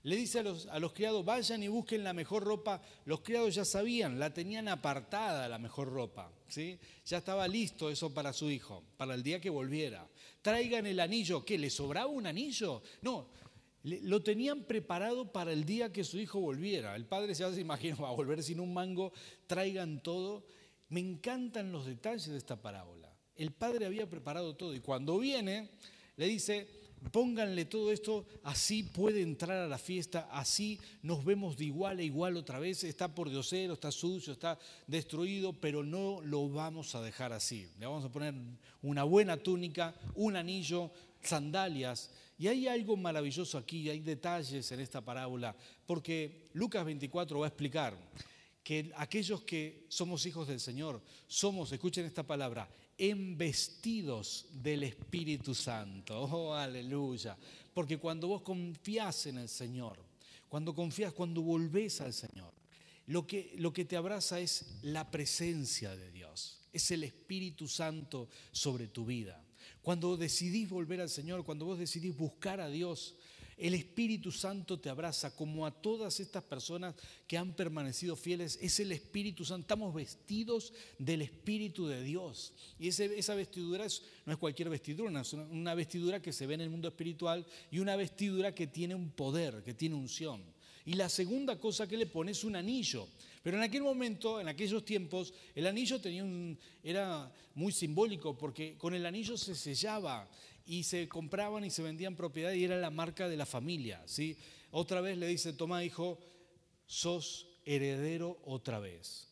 Le 0.02 0.16
dice 0.16 0.40
a 0.40 0.42
los, 0.42 0.66
a 0.66 0.80
los, 0.80 0.92
criados, 0.94 1.24
vayan 1.24 1.62
y 1.62 1.68
busquen 1.68 2.02
la 2.02 2.12
mejor 2.12 2.42
ropa. 2.42 2.82
Los 3.04 3.20
criados 3.20 3.54
ya 3.54 3.64
sabían, 3.64 4.18
la 4.18 4.34
tenían 4.34 4.66
apartada 4.66 5.48
la 5.48 5.60
mejor 5.60 5.92
ropa. 5.92 6.28
¿sí? 6.48 6.76
Ya 7.06 7.18
estaba 7.18 7.46
listo 7.46 7.88
eso 7.88 8.12
para 8.12 8.32
su 8.32 8.50
hijo, 8.50 8.82
para 8.96 9.14
el 9.14 9.22
día 9.22 9.40
que 9.40 9.48
volviera. 9.48 10.08
Traigan 10.42 10.86
el 10.86 10.98
anillo. 10.98 11.44
¿Qué? 11.44 11.56
¿Le 11.56 11.70
sobraba 11.70 12.08
un 12.08 12.26
anillo? 12.26 12.82
No, 13.02 13.28
lo 13.84 14.22
tenían 14.22 14.64
preparado 14.64 15.32
para 15.32 15.52
el 15.52 15.64
día 15.64 15.92
que 15.92 16.04
su 16.04 16.18
hijo 16.18 16.40
volviera. 16.40 16.94
El 16.94 17.06
padre 17.06 17.34
se 17.34 17.60
imagina, 17.60 17.96
va 17.96 18.10
a 18.10 18.14
volver 18.14 18.42
sin 18.42 18.60
un 18.60 18.72
mango, 18.72 19.12
traigan 19.46 20.02
todo. 20.02 20.44
Me 20.88 21.00
encantan 21.00 21.72
los 21.72 21.86
detalles 21.86 22.28
de 22.28 22.38
esta 22.38 22.60
parábola. 22.60 23.12
El 23.34 23.50
padre 23.50 23.86
había 23.86 24.08
preparado 24.08 24.54
todo 24.54 24.74
y 24.74 24.80
cuando 24.80 25.18
viene 25.18 25.70
le 26.16 26.26
dice, 26.26 26.68
pónganle 27.10 27.64
todo 27.64 27.90
esto, 27.90 28.26
así 28.44 28.84
puede 28.84 29.22
entrar 29.22 29.58
a 29.58 29.66
la 29.66 29.78
fiesta, 29.78 30.28
así 30.30 30.78
nos 31.02 31.24
vemos 31.24 31.56
de 31.56 31.64
igual 31.64 31.98
a 31.98 32.02
igual 32.02 32.36
otra 32.36 32.58
vez, 32.58 32.84
está 32.84 33.14
por 33.14 33.30
diosero, 33.30 33.72
está 33.72 33.90
sucio, 33.90 34.34
está 34.34 34.58
destruido, 34.86 35.54
pero 35.54 35.82
no 35.82 36.20
lo 36.22 36.48
vamos 36.48 36.94
a 36.94 37.02
dejar 37.02 37.32
así. 37.32 37.66
Le 37.80 37.86
vamos 37.86 38.04
a 38.04 38.12
poner 38.12 38.34
una 38.82 39.02
buena 39.02 39.38
túnica, 39.38 39.94
un 40.14 40.36
anillo, 40.36 40.92
sandalias 41.22 42.10
y 42.42 42.48
hay 42.48 42.66
algo 42.66 42.96
maravilloso 42.96 43.56
aquí, 43.56 43.88
hay 43.88 44.00
detalles 44.00 44.72
en 44.72 44.80
esta 44.80 45.00
parábola, 45.00 45.54
porque 45.86 46.48
Lucas 46.54 46.84
24 46.84 47.38
va 47.38 47.46
a 47.46 47.48
explicar 47.48 47.96
que 48.64 48.90
aquellos 48.96 49.42
que 49.42 49.86
somos 49.88 50.26
hijos 50.26 50.48
del 50.48 50.58
Señor, 50.58 51.00
somos, 51.28 51.70
escuchen 51.70 52.04
esta 52.04 52.26
palabra, 52.26 52.68
embestidos 52.98 54.46
del 54.54 54.82
Espíritu 54.82 55.54
Santo. 55.54 56.24
Oh, 56.32 56.52
aleluya. 56.52 57.38
Porque 57.72 57.98
cuando 57.98 58.26
vos 58.26 58.42
confías 58.42 59.26
en 59.26 59.38
el 59.38 59.48
Señor, 59.48 60.04
cuando 60.48 60.74
confías, 60.74 61.12
cuando 61.12 61.42
volvés 61.42 62.00
al 62.00 62.12
Señor, 62.12 62.52
lo 63.06 63.24
que, 63.24 63.54
lo 63.58 63.72
que 63.72 63.84
te 63.84 63.96
abraza 63.96 64.40
es 64.40 64.80
la 64.82 65.08
presencia 65.12 65.94
de 65.94 66.10
Dios, 66.10 66.58
es 66.72 66.90
el 66.90 67.04
Espíritu 67.04 67.68
Santo 67.68 68.28
sobre 68.50 68.88
tu 68.88 69.04
vida. 69.04 69.41
Cuando 69.82 70.16
decidís 70.16 70.68
volver 70.68 71.00
al 71.00 71.10
Señor, 71.10 71.44
cuando 71.44 71.66
vos 71.66 71.78
decidís 71.78 72.16
buscar 72.16 72.60
a 72.60 72.70
Dios, 72.70 73.16
el 73.58 73.74
Espíritu 73.74 74.32
Santo 74.32 74.78
te 74.80 74.88
abraza 74.88 75.36
como 75.36 75.66
a 75.66 75.70
todas 75.70 76.20
estas 76.20 76.42
personas 76.42 76.94
que 77.26 77.36
han 77.36 77.52
permanecido 77.54 78.16
fieles. 78.16 78.58
Es 78.62 78.80
el 78.80 78.92
Espíritu 78.92 79.44
Santo. 79.44 79.62
Estamos 79.62 79.94
vestidos 79.94 80.72
del 80.98 81.22
Espíritu 81.22 81.86
de 81.86 82.02
Dios. 82.02 82.52
Y 82.78 82.88
esa 82.88 83.34
vestidura 83.34 83.86
no 84.26 84.32
es 84.32 84.38
cualquier 84.38 84.68
vestidura, 84.68 85.20
es 85.20 85.32
una 85.32 85.74
vestidura 85.74 86.22
que 86.22 86.32
se 86.32 86.46
ve 86.46 86.54
en 86.54 86.62
el 86.62 86.70
mundo 86.70 86.88
espiritual 86.88 87.46
y 87.70 87.78
una 87.78 87.96
vestidura 87.96 88.54
que 88.54 88.66
tiene 88.66 88.94
un 88.94 89.10
poder, 89.10 89.62
que 89.62 89.74
tiene 89.74 89.94
unción. 89.94 90.42
Y 90.84 90.94
la 90.94 91.08
segunda 91.08 91.58
cosa 91.60 91.86
que 91.86 91.96
le 91.96 92.06
pone 92.06 92.32
es 92.32 92.42
un 92.42 92.56
anillo. 92.56 93.06
Pero 93.42 93.56
en 93.56 93.62
aquel 93.64 93.82
momento, 93.82 94.40
en 94.40 94.48
aquellos 94.48 94.84
tiempos, 94.84 95.34
el 95.54 95.66
anillo 95.66 96.00
tenía 96.00 96.22
un, 96.22 96.58
era 96.82 97.32
muy 97.54 97.72
simbólico 97.72 98.38
porque 98.38 98.76
con 98.78 98.94
el 98.94 99.04
anillo 99.04 99.36
se 99.36 99.54
sellaba 99.54 100.28
y 100.64 100.84
se 100.84 101.08
compraban 101.08 101.64
y 101.64 101.70
se 101.70 101.82
vendían 101.82 102.14
propiedades 102.14 102.58
y 102.58 102.64
era 102.64 102.76
la 102.78 102.90
marca 102.90 103.28
de 103.28 103.36
la 103.36 103.46
familia. 103.46 104.02
¿sí? 104.06 104.36
Otra 104.70 105.00
vez 105.00 105.18
le 105.18 105.26
dice, 105.26 105.52
toma 105.52 105.84
hijo, 105.84 106.18
sos 106.86 107.48
heredero 107.64 108.40
otra 108.44 108.78
vez. 108.78 109.28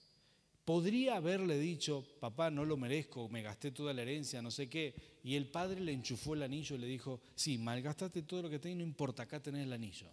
Podría 0.64 1.16
haberle 1.16 1.59
dicho, 1.59 2.05
papá, 2.20 2.51
no 2.51 2.64
lo 2.64 2.77
merezco, 2.77 3.29
me 3.29 3.42
gasté 3.42 3.70
toda 3.70 3.92
la 3.92 4.03
herencia, 4.03 4.42
no 4.42 4.51
sé 4.51 4.68
qué. 4.68 4.94
Y 5.25 5.35
el 5.35 5.46
padre 5.46 5.81
le 5.81 5.92
enchufó 5.92 6.35
el 6.35 6.42
anillo 6.42 6.77
y 6.77 6.79
le 6.79 6.87
dijo, 6.87 7.20
sí, 7.35 7.59
malgastaste 7.59 8.23
todo 8.23 8.42
lo 8.42 8.51
que 8.51 8.59
tenés, 8.59 8.79
no 8.79 8.85
importa, 8.85 9.25
acá 9.25 9.40
tenés 9.40 9.64
el 9.64 9.73
anillo. 9.73 10.07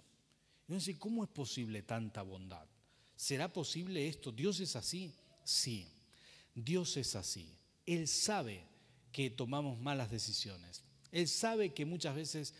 Y 0.68 0.94
¿cómo 0.96 1.24
es 1.24 1.30
posible 1.30 1.84
tanta 1.84 2.22
bondad? 2.24 2.68
¿Será 3.18 3.52
posible 3.52 4.08
esto? 4.08 4.32
¿Dios 4.32 4.62
es 4.62 4.78
así? 4.78 5.14
Sí, 5.44 5.92
Dios 6.56 6.96
es 6.96 7.18
así. 7.18 7.54
Él 7.86 8.08
sabe 8.08 8.64
que 9.12 9.30
tomamos 9.30 9.78
malas 9.78 10.10
decisiones. 10.10 10.84
Él 11.12 11.28
sabe 11.28 11.74
que 11.74 11.86
muchas 11.86 12.16
veces 12.16 12.54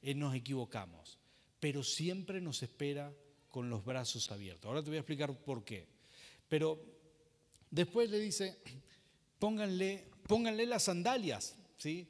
eh, 0.00 0.14
nos 0.14 0.34
equivocamos, 0.34 1.18
pero 1.60 1.82
siempre 1.82 2.40
nos 2.40 2.62
espera 2.62 3.12
con 3.50 3.68
los 3.68 3.84
brazos 3.84 4.30
abiertos. 4.30 4.66
Ahora 4.66 4.82
te 4.82 4.88
voy 4.88 4.96
a 4.96 5.00
explicar 5.00 5.36
por 5.36 5.62
qué. 5.62 5.86
Pero 6.48 6.94
Después 7.74 8.08
le 8.08 8.20
dice, 8.20 8.56
pónganle, 9.40 10.08
pónganle 10.28 10.64
las 10.64 10.84
sandalias, 10.84 11.56
¿sí? 11.76 12.08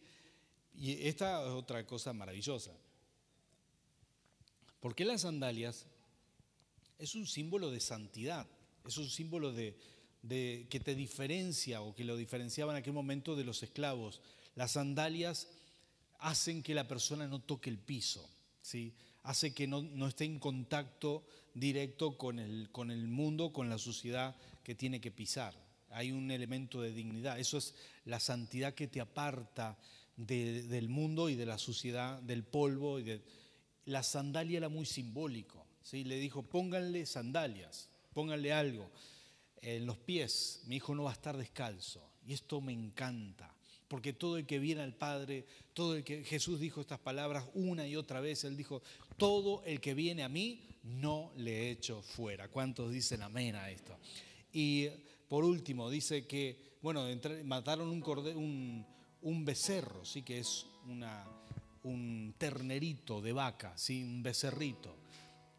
Y 0.74 1.08
esta 1.08 1.42
es 1.42 1.52
otra 1.52 1.86
cosa 1.86 2.12
maravillosa. 2.12 2.70
Porque 4.78 5.06
las 5.06 5.22
sandalias 5.22 5.86
es 7.04 7.14
un 7.14 7.26
símbolo 7.26 7.70
de 7.70 7.80
santidad, 7.80 8.46
es 8.86 8.96
un 8.96 9.08
símbolo 9.08 9.52
de, 9.52 9.76
que 10.28 10.80
te 10.82 10.94
diferencia 10.94 11.82
o 11.82 11.94
que 11.94 12.04
lo 12.04 12.16
diferenciaba 12.16 12.72
en 12.72 12.78
aquel 12.78 12.92
momento 12.92 13.36
de 13.36 13.44
los 13.44 13.62
esclavos. 13.62 14.20
Las 14.54 14.72
sandalias 14.72 15.48
hacen 16.18 16.62
que 16.62 16.74
la 16.74 16.88
persona 16.88 17.26
no 17.26 17.40
toque 17.40 17.70
el 17.70 17.78
piso, 17.78 18.28
¿sí? 18.62 18.94
hace 19.24 19.54
que 19.54 19.66
no, 19.66 20.06
esté 20.06 20.24
en 20.24 20.38
contacto 20.38 21.26
directo 21.54 22.16
con 22.16 22.38
el, 22.38 22.68
mundo, 23.08 23.52
con 23.52 23.68
la 23.68 23.78
sociedad 23.78 24.36
que 24.62 24.74
tiene 24.74 25.00
que 25.00 25.10
pisar. 25.10 25.54
Hay 25.90 26.10
un 26.10 26.30
elemento 26.30 26.80
de 26.80 26.92
dignidad. 26.92 27.38
Eso 27.38 27.58
es 27.58 27.74
la 28.04 28.20
santidad 28.20 28.74
que 28.74 28.88
te 28.88 29.00
aparta 29.00 29.78
del 30.16 30.88
mundo 30.88 31.28
y 31.28 31.36
de 31.36 31.46
la 31.46 31.58
suciedad, 31.58 32.20
del 32.22 32.44
polvo. 32.44 32.98
Y 32.98 33.04
de... 33.04 33.22
La 33.86 34.02
sandalia 34.02 34.58
era 34.58 34.68
muy 34.68 34.86
simbólico. 34.86 35.63
¿Sí? 35.84 36.02
Le 36.02 36.16
dijo, 36.16 36.42
pónganle 36.42 37.06
sandalias, 37.06 37.88
pónganle 38.12 38.52
algo 38.52 38.90
en 39.62 39.86
los 39.86 39.98
pies. 39.98 40.62
Mi 40.66 40.76
hijo 40.76 40.94
no 40.96 41.04
va 41.04 41.10
a 41.10 41.14
estar 41.14 41.36
descalzo. 41.36 42.02
Y 42.26 42.32
esto 42.32 42.60
me 42.60 42.72
encanta. 42.72 43.54
Porque 43.86 44.12
todo 44.12 44.38
el 44.38 44.46
que 44.46 44.58
viene 44.58 44.80
al 44.80 44.94
Padre, 44.94 45.46
todo 45.74 45.94
el 45.94 46.02
que 46.02 46.24
Jesús 46.24 46.58
dijo 46.58 46.80
estas 46.80 46.98
palabras 46.98 47.44
una 47.54 47.86
y 47.86 47.94
otra 47.94 48.20
vez, 48.20 48.42
Él 48.44 48.56
dijo, 48.56 48.82
todo 49.16 49.62
el 49.64 49.80
que 49.80 49.94
viene 49.94 50.24
a 50.24 50.28
mí, 50.28 50.62
no 50.82 51.32
le 51.36 51.70
echo 51.70 52.02
fuera. 52.02 52.48
¿Cuántos 52.48 52.90
dicen 52.90 53.22
amén 53.22 53.54
a 53.54 53.70
esto? 53.70 53.96
Y 54.52 54.88
por 55.28 55.44
último, 55.44 55.90
dice 55.90 56.26
que, 56.26 56.76
bueno, 56.82 57.04
mataron 57.44 57.88
un, 57.90 59.44
becerro, 59.44 60.04
sí 60.04 60.22
que 60.22 60.38
es 60.38 60.66
un 61.82 62.34
ternerito 62.38 63.20
de 63.20 63.32
vaca, 63.32 63.76
¿sí? 63.76 64.02
un 64.02 64.22
becerrito. 64.22 65.03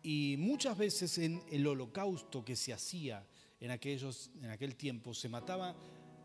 Y 0.08 0.36
muchas 0.38 0.78
veces 0.78 1.18
en 1.18 1.42
el 1.50 1.66
holocausto 1.66 2.46
que 2.46 2.56
se 2.56 2.72
hacía 2.72 3.26
en, 3.60 3.72
aquellos, 3.72 4.30
en 4.40 4.52
aquel 4.52 4.76
tiempo 4.76 5.16
se 5.16 5.30
mataba 5.30 5.76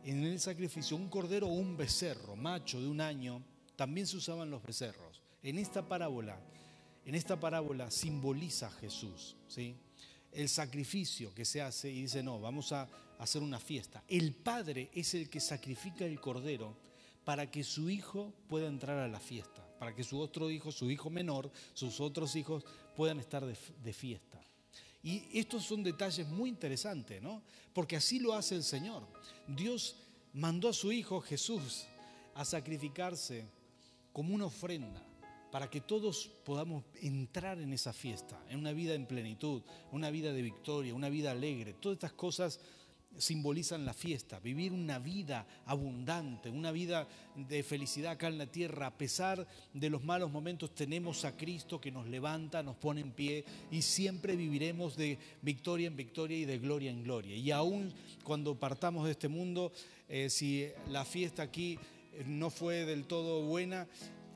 en 0.05 0.23
el 0.23 0.39
sacrificio 0.39 0.99
un 0.99 1.09
cordero 1.09 1.47
o 1.47 1.55
un 1.55 1.79
becerro, 1.79 2.37
macho 2.37 2.79
de 2.79 2.87
un 2.87 3.01
año, 3.01 3.43
también 3.77 4.07
se 4.07 4.19
usaban 4.19 4.51
los 4.51 4.63
becerros. 4.63 5.23
En 5.43 5.59
esta 5.59 5.89
parábola, 5.89 6.39
en 7.07 7.15
esta 7.15 7.41
parábola 7.41 7.91
simboliza 7.91 8.71
Jesús, 8.71 9.35
¿sí? 9.49 9.75
El 10.31 10.51
sacrificio 10.51 11.33
que 11.35 11.47
se 11.47 11.63
hace 11.63 11.91
y 11.91 12.03
dice, 12.03 12.23
no, 12.23 12.39
vamos 12.39 12.73
a 12.73 12.87
hacer 13.19 13.43
una 13.43 13.59
fiesta. 13.59 14.05
El 14.09 14.35
padre 14.35 14.91
es 14.93 15.15
el 15.15 15.31
que 15.31 15.41
sacrifica 15.41 16.05
el 16.05 16.21
cordero 16.21 16.77
para 17.25 17.51
que 17.51 17.65
su 17.65 17.89
hijo 17.89 18.35
pueda 18.47 18.69
entrar 18.69 18.99
a 18.99 19.09
la 19.09 19.21
fiesta, 19.21 19.67
para 19.79 19.95
que 19.95 20.05
su 20.05 20.19
otro 20.21 20.51
hijo, 20.51 20.71
su 20.71 20.91
hijo 20.91 21.09
menor, 21.09 21.51
sus 21.73 21.99
otros 22.01 22.37
hijos 22.37 22.65
puedan 23.01 23.19
estar 23.19 23.47
de, 23.47 23.93
fiesta. 23.95 24.39
Y 25.03 25.23
estos 25.33 25.65
son 25.65 25.83
detalles 25.83 26.29
muy 26.29 26.51
interesantes, 26.51 27.23
¿no? 27.23 27.43
Porque 27.73 27.97
así 27.97 28.19
lo 28.19 28.35
hace 28.35 28.55
el 28.57 28.63
Señor. 28.63 29.07
Dios 29.47 29.97
mandó 30.35 30.69
a 30.69 30.75
su 30.75 30.93
Hijo 30.93 31.23
Jesús 31.23 31.87
a 32.35 32.45
sacrificarse 32.45 33.47
como 34.13 34.35
una 34.35 34.45
ofrenda 34.45 35.03
para 35.51 35.71
que 35.71 35.81
todos 35.81 36.31
podamos 36.45 36.85
entrar 37.01 37.59
en 37.59 37.73
esa 37.73 37.95
fiesta, 37.95 38.39
en 38.51 38.59
una 38.59 38.73
vida 38.73 38.93
en 38.93 39.07
plenitud, 39.07 39.63
una 39.93 40.11
vida 40.11 40.35
de 40.35 40.43
victoria, 40.43 40.95
una 40.95 41.09
vida 41.09 41.31
alegre. 41.31 41.73
Todas 41.73 41.97
estas 41.97 42.13
cosas 42.13 42.61
simbolizan 43.17 43.85
la 43.85 43.93
fiesta, 43.93 44.41
vivir 44.41 44.73
una 44.73 44.99
vida 44.99 45.47
abundante, 45.67 46.49
una 46.49 46.73
vida 46.73 47.07
de 47.37 47.63
felicidad 47.63 48.13
acá 48.13 48.29
en 48.29 48.39
la 48.39 48.47
tierra. 48.47 48.87
A 48.87 48.97
pesar 48.97 49.47
de 49.75 49.91
los 49.91 50.03
malos 50.03 50.31
momentos 50.31 50.75
tenemos 50.75 51.25
a 51.25 51.37
Cristo 51.37 51.81
que 51.81 51.91
nos 51.91 52.07
levanta, 52.07 52.63
nos 52.63 52.77
pone 52.77 53.01
en 53.01 53.13
pie 53.13 53.45
y 53.71 53.83
siempre 53.83 54.37
viviremos 54.37 54.97
de 54.97 55.19
victoria 55.43 55.89
en 55.89 55.97
victoria 55.97 56.39
y 56.39 56.45
de 56.45 56.59
gloria 56.59 56.91
en 56.91 57.03
gloria. 57.03 57.37
Y 57.37 57.51
aún 57.51 57.93
cuando 58.25 58.59
partamos 58.59 59.05
de 59.05 59.13
este 59.13 59.29
mundo, 59.29 59.73
eh, 60.09 60.31
si 60.31 60.69
la 60.89 61.05
fiesta 61.05 61.43
aquí 61.43 61.79
no 62.27 62.51
fue 62.51 62.85
del 62.85 63.07
todo 63.07 63.43
buena, 63.43 63.87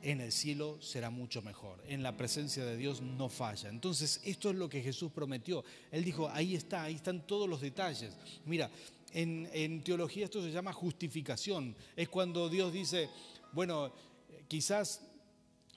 en 0.04 0.20
el 0.20 0.32
cielo 0.32 0.76
será 0.82 1.08
mucho 1.08 1.40
mejor. 1.40 1.82
En 1.88 2.02
la 2.02 2.14
presencia 2.14 2.62
de 2.64 2.76
Dios 2.76 3.00
no 3.00 3.30
falla. 3.30 3.70
Entonces, 3.70 4.20
esto 4.22 4.50
es 4.50 4.56
lo 4.56 4.68
que 4.68 4.82
Jesús 4.82 5.10
prometió. 5.10 5.64
Él 5.90 6.04
dijo, 6.04 6.28
ahí 6.28 6.54
está, 6.54 6.82
ahí 6.82 6.94
están 6.94 7.26
todos 7.26 7.48
los 7.48 7.62
detalles. 7.62 8.12
Mira, 8.44 8.70
en, 9.12 9.82
teología 9.82 10.26
esto 10.26 10.42
se 10.42 10.52
llama 10.52 10.74
justificación. 10.74 11.74
Es 11.96 12.10
cuando 12.10 12.50
Dios 12.50 12.70
dice, 12.70 13.08
bueno, 13.52 13.94
quizás 14.46 15.00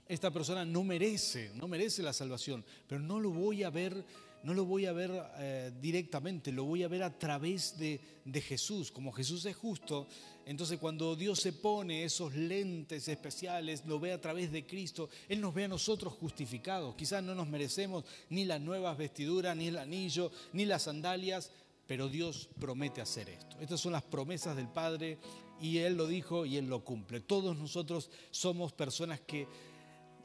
esta 0.09 0.29
persona 0.29 0.65
no 0.65 0.83
merece, 0.83 1.51
no 1.55 1.69
merece 1.69 2.03
la 2.03 2.11
salvación, 2.11 2.65
pero 2.85 2.99
no 2.99 3.21
lo 3.21 3.29
voy 3.29 3.63
a 3.63 3.69
ver 3.69 4.03
no 4.47 4.53
lo 4.53 4.63
voy 4.63 4.85
a 4.85 4.93
ver 4.93 5.11
eh, 5.39 5.73
directamente, 5.81 6.53
lo 6.53 6.63
voy 6.63 6.81
a 6.81 6.87
ver 6.87 7.03
a 7.03 7.19
través 7.19 7.77
de, 7.77 7.99
de, 8.23 8.39
Jesús. 8.39 8.93
Como 8.93 9.11
Jesús 9.11 9.45
es 9.45 9.57
justo, 9.57 10.07
entonces 10.45 10.79
cuando 10.79 11.17
Dios 11.17 11.41
se 11.41 11.51
pone 11.51 12.05
esos 12.05 12.33
lentes 12.33 13.09
especiales, 13.09 13.83
lo 13.85 13.99
ve 13.99 14.13
a 14.13 14.21
través 14.21 14.49
de 14.49 14.65
Cristo, 14.65 15.09
Él 15.27 15.41
nos 15.41 15.53
ve 15.53 15.65
a 15.65 15.67
nosotros 15.67 16.13
justificados. 16.13 16.95
Quizás 16.95 17.21
no 17.21 17.35
nos 17.35 17.49
merecemos 17.49 18.05
ni 18.29 18.45
las 18.45 18.61
nuevas 18.61 18.97
vestiduras, 18.97 19.53
ni 19.57 19.67
el 19.67 19.77
anillo, 19.77 20.31
ni 20.53 20.63
las 20.63 20.83
sandalias, 20.83 21.51
pero 21.85 22.07
Dios 22.07 22.47
promete 22.57 23.01
hacer 23.01 23.27
esto. 23.27 23.57
Estas 23.59 23.81
son 23.81 23.91
las 23.91 24.03
promesas 24.03 24.55
del 24.55 24.69
Padre 24.69 25.17
y 25.59 25.79
Él 25.79 25.97
lo 25.97 26.07
dijo 26.07 26.45
y 26.45 26.55
Él 26.55 26.69
lo 26.69 26.85
cumple. 26.85 27.19
Todos 27.19 27.57
nosotros 27.57 28.09
somos 28.31 28.71
personas 28.71 29.19
que 29.19 29.45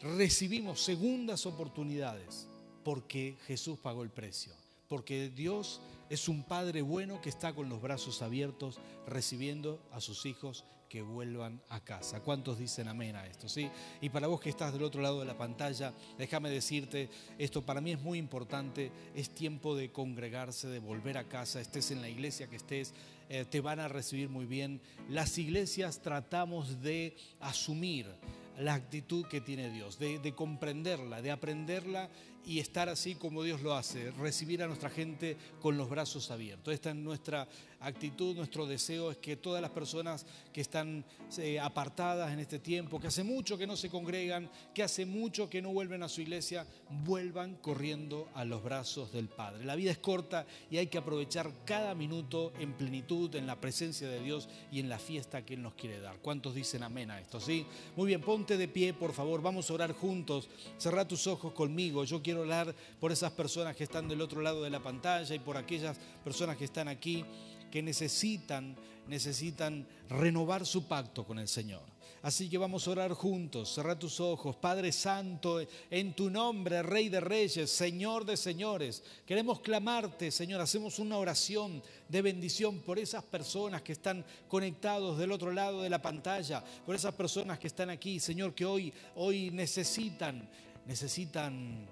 recibimos 0.01 0.81
segundas 0.81 1.45
oportunidades 1.45 2.47
porque 2.85 3.37
Jesús 3.47 3.79
pagó 3.79 4.03
el 4.03 4.11
precio, 4.11 4.53
porque 4.89 5.31
Dios 5.31 5.81
es 6.11 6.29
un 6.29 6.45
Padre 6.45 6.83
bueno 6.83 7.21
que 7.21 7.31
está 7.31 7.55
con 7.55 7.69
los 7.69 7.81
brazos 7.81 8.23
abiertos 8.23 8.79
recibiendo 9.07 9.81
a 9.93 10.01
sus 10.01 10.27
hijos 10.27 10.65
que 10.93 11.01
vuelvan 11.01 11.59
a 11.71 11.81
casa. 11.81 12.21
¿Cuántos 12.21 12.59
dicen 12.59 12.87
amén 12.87 13.17
a 13.17 13.27
esto? 13.27 13.49
¿sí? 13.49 13.71
Y 14.03 14.11
para 14.11 14.27
vos 14.27 14.43
que 14.43 14.51
estás 14.51 14.75
del 14.75 14.83
otro 14.83 15.01
lado 15.01 15.21
de 15.21 15.25
la 15.25 15.39
pantalla, 15.39 15.95
déjame 16.19 16.51
decirte, 16.51 17.09
esto 17.39 17.63
para 17.63 17.81
mí 17.81 17.93
es 17.93 18.01
muy 18.03 18.19
importante, 18.19 18.93
es 19.15 19.31
tiempo 19.31 19.75
de 19.75 19.91
congregarse, 19.91 20.69
de 20.69 20.81
volver 20.81 21.17
a 21.17 21.31
casa, 21.31 21.63
estés 21.63 21.93
en 21.93 22.03
la 22.03 22.11
iglesia 22.11 22.47
que 22.51 22.57
estés, 22.57 22.93
eh, 23.31 23.47
te 23.49 23.63
van 23.63 23.81
a 23.81 23.89
recibir 23.89 24.29
muy 24.29 24.45
bien. 24.45 24.83
Las 25.09 25.39
iglesias 25.39 26.03
tratamos 26.03 26.83
de 26.83 27.17
asumir 27.41 28.15
la 28.59 28.75
actitud 28.75 29.25
que 29.29 29.41
tiene 29.41 29.71
Dios, 29.71 29.99
de, 29.99 30.19
de 30.19 30.35
comprenderla, 30.35 31.23
de 31.23 31.31
aprenderla 31.31 32.11
y 32.45 32.59
estar 32.59 32.89
así 32.89 33.15
como 33.15 33.43
Dios 33.43 33.63
lo 33.63 33.75
hace, 33.75 34.11
recibir 34.13 34.63
a 34.63 34.67
nuestra 34.67 34.91
gente 34.91 35.37
con 35.61 35.77
los 35.77 35.89
brazos 35.89 36.31
abiertos. 36.31 36.75
Esta 36.75 36.91
es 36.91 36.97
nuestra 36.97 37.49
actitud, 37.83 38.37
nuestro 38.37 38.67
deseo 38.67 39.11
es 39.11 39.17
que 39.17 39.37
todas 39.37 39.61
las 39.61 39.71
personas 39.71 40.25
que 40.53 40.61
están 40.61 41.05
eh, 41.39 41.59
apartadas 41.59 42.33
en 42.33 42.39
este 42.39 42.59
tiempo, 42.59 43.01
que 43.01 43.09
hace 43.09 43.25
mucho 43.25 43.59
que 43.59 43.67
no 43.67 43.77
se 43.77 43.91
congregan, 43.91 44.49
que 44.75 44.83
hace 44.83 45.05
mucho 45.05 45.51
que 45.51 45.63
no 45.63 45.73
vuelven 45.73 46.03
a 46.03 46.09
su 46.09 46.21
iglesia, 46.21 46.67
vuelvan 47.05 47.57
corriendo 47.57 48.29
a 48.35 48.45
los 48.45 48.63
brazos 48.63 49.13
del 49.13 49.29
Padre. 49.29 49.65
La 49.65 49.75
vida 49.75 49.91
es 49.91 49.99
corta 49.99 50.47
y 50.71 50.79
hay 50.79 50.87
que 50.87 50.99
aprovechar 50.99 51.53
cada 51.65 51.95
minuto 51.95 52.53
en 52.59 52.73
plenitud, 52.75 53.35
en 53.35 53.47
la 53.47 53.61
presencia 53.61 54.09
de 54.09 54.23
Dios 54.23 54.49
y 54.71 54.81
en 54.81 54.89
la 54.89 54.99
fiesta 54.99 55.45
que 55.45 55.55
Él 55.55 55.63
nos 55.63 55.75
quiere 55.75 56.01
dar. 56.01 56.19
¿Cuántos 56.19 56.55
dicen 56.55 56.83
amén 56.83 57.11
a 57.11 57.21
esto? 57.21 57.41
¿Sí? 57.41 57.67
Muy 57.97 58.07
bien, 58.07 58.21
ponte 58.21 58.57
de 58.57 58.69
pie, 58.69 58.95
por 58.95 59.13
favor, 59.13 59.43
vamos 59.43 59.71
a 59.71 59.75
orar 59.75 59.93
juntos. 59.93 60.49
Cerra 60.79 61.07
tus 61.07 61.27
ojos 61.27 61.53
conmigo. 61.53 62.05
Yo 62.05 62.23
quiero 62.23 62.32
orar 62.37 62.75
por 63.01 63.13
esas 63.13 63.33
personas 63.33 63.77
que 63.77 63.85
están 63.85 64.09
del 64.09 64.21
otro 64.21 64.41
lado 64.41 64.63
de 64.63 64.71
la 64.71 64.83
pantalla 64.83 65.35
y 65.35 65.39
por 65.39 65.57
aquellas 65.57 65.99
personas 66.25 66.57
que 66.57 66.65
están 66.65 66.89
aquí 66.89 67.25
que 67.71 67.83
necesitan, 67.83 68.77
necesitan 69.09 69.87
renovar 70.09 70.67
su 70.67 70.87
pacto 70.87 71.25
con 71.25 71.39
el 71.39 71.49
Señor. 71.49 71.93
Así 72.23 72.49
que 72.49 72.57
vamos 72.57 72.87
a 72.87 72.93
orar 72.93 73.13
juntos. 73.15 73.75
Cerra 73.75 73.99
tus 73.99 74.21
ojos. 74.21 74.55
Padre 74.55 74.93
Santo, 74.93 75.61
en 75.91 76.15
tu 76.15 76.31
nombre, 76.31 76.81
Rey 76.83 77.09
de 77.09 77.19
Reyes, 77.19 77.69
Señor 77.69 78.25
de 78.25 78.37
Señores, 78.37 79.03
queremos 79.27 79.61
clamarte, 79.61 80.31
Señor. 80.31 80.61
Hacemos 80.61 81.01
una 81.01 81.19
oración 81.19 81.83
de 82.09 82.23
bendición 82.23 82.79
por 82.81 83.01
esas 83.01 83.25
personas 83.25 83.83
que 83.83 83.93
están 83.93 84.25
conectados 84.47 85.19
del 85.19 85.33
otro 85.33 85.51
lado 85.51 85.83
de 85.83 85.91
la 85.91 86.01
pantalla, 86.01 86.63
por 86.87 86.95
esas 86.95 87.15
personas 87.15 87.59
que 87.59 87.67
están 87.67 87.91
aquí, 87.91 88.21
Señor, 88.21 88.55
que 88.55 88.67
hoy, 88.67 88.93
hoy 89.17 89.51
necesitan, 89.51 90.49
necesitan 90.87 91.89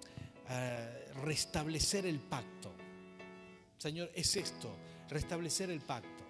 restablecer 1.22 2.06
el 2.06 2.18
pacto. 2.20 2.72
Señor, 3.78 4.10
es 4.14 4.36
esto 4.36 4.76
restablecer 5.08 5.70
el 5.70 5.80
pacto. 5.80 6.24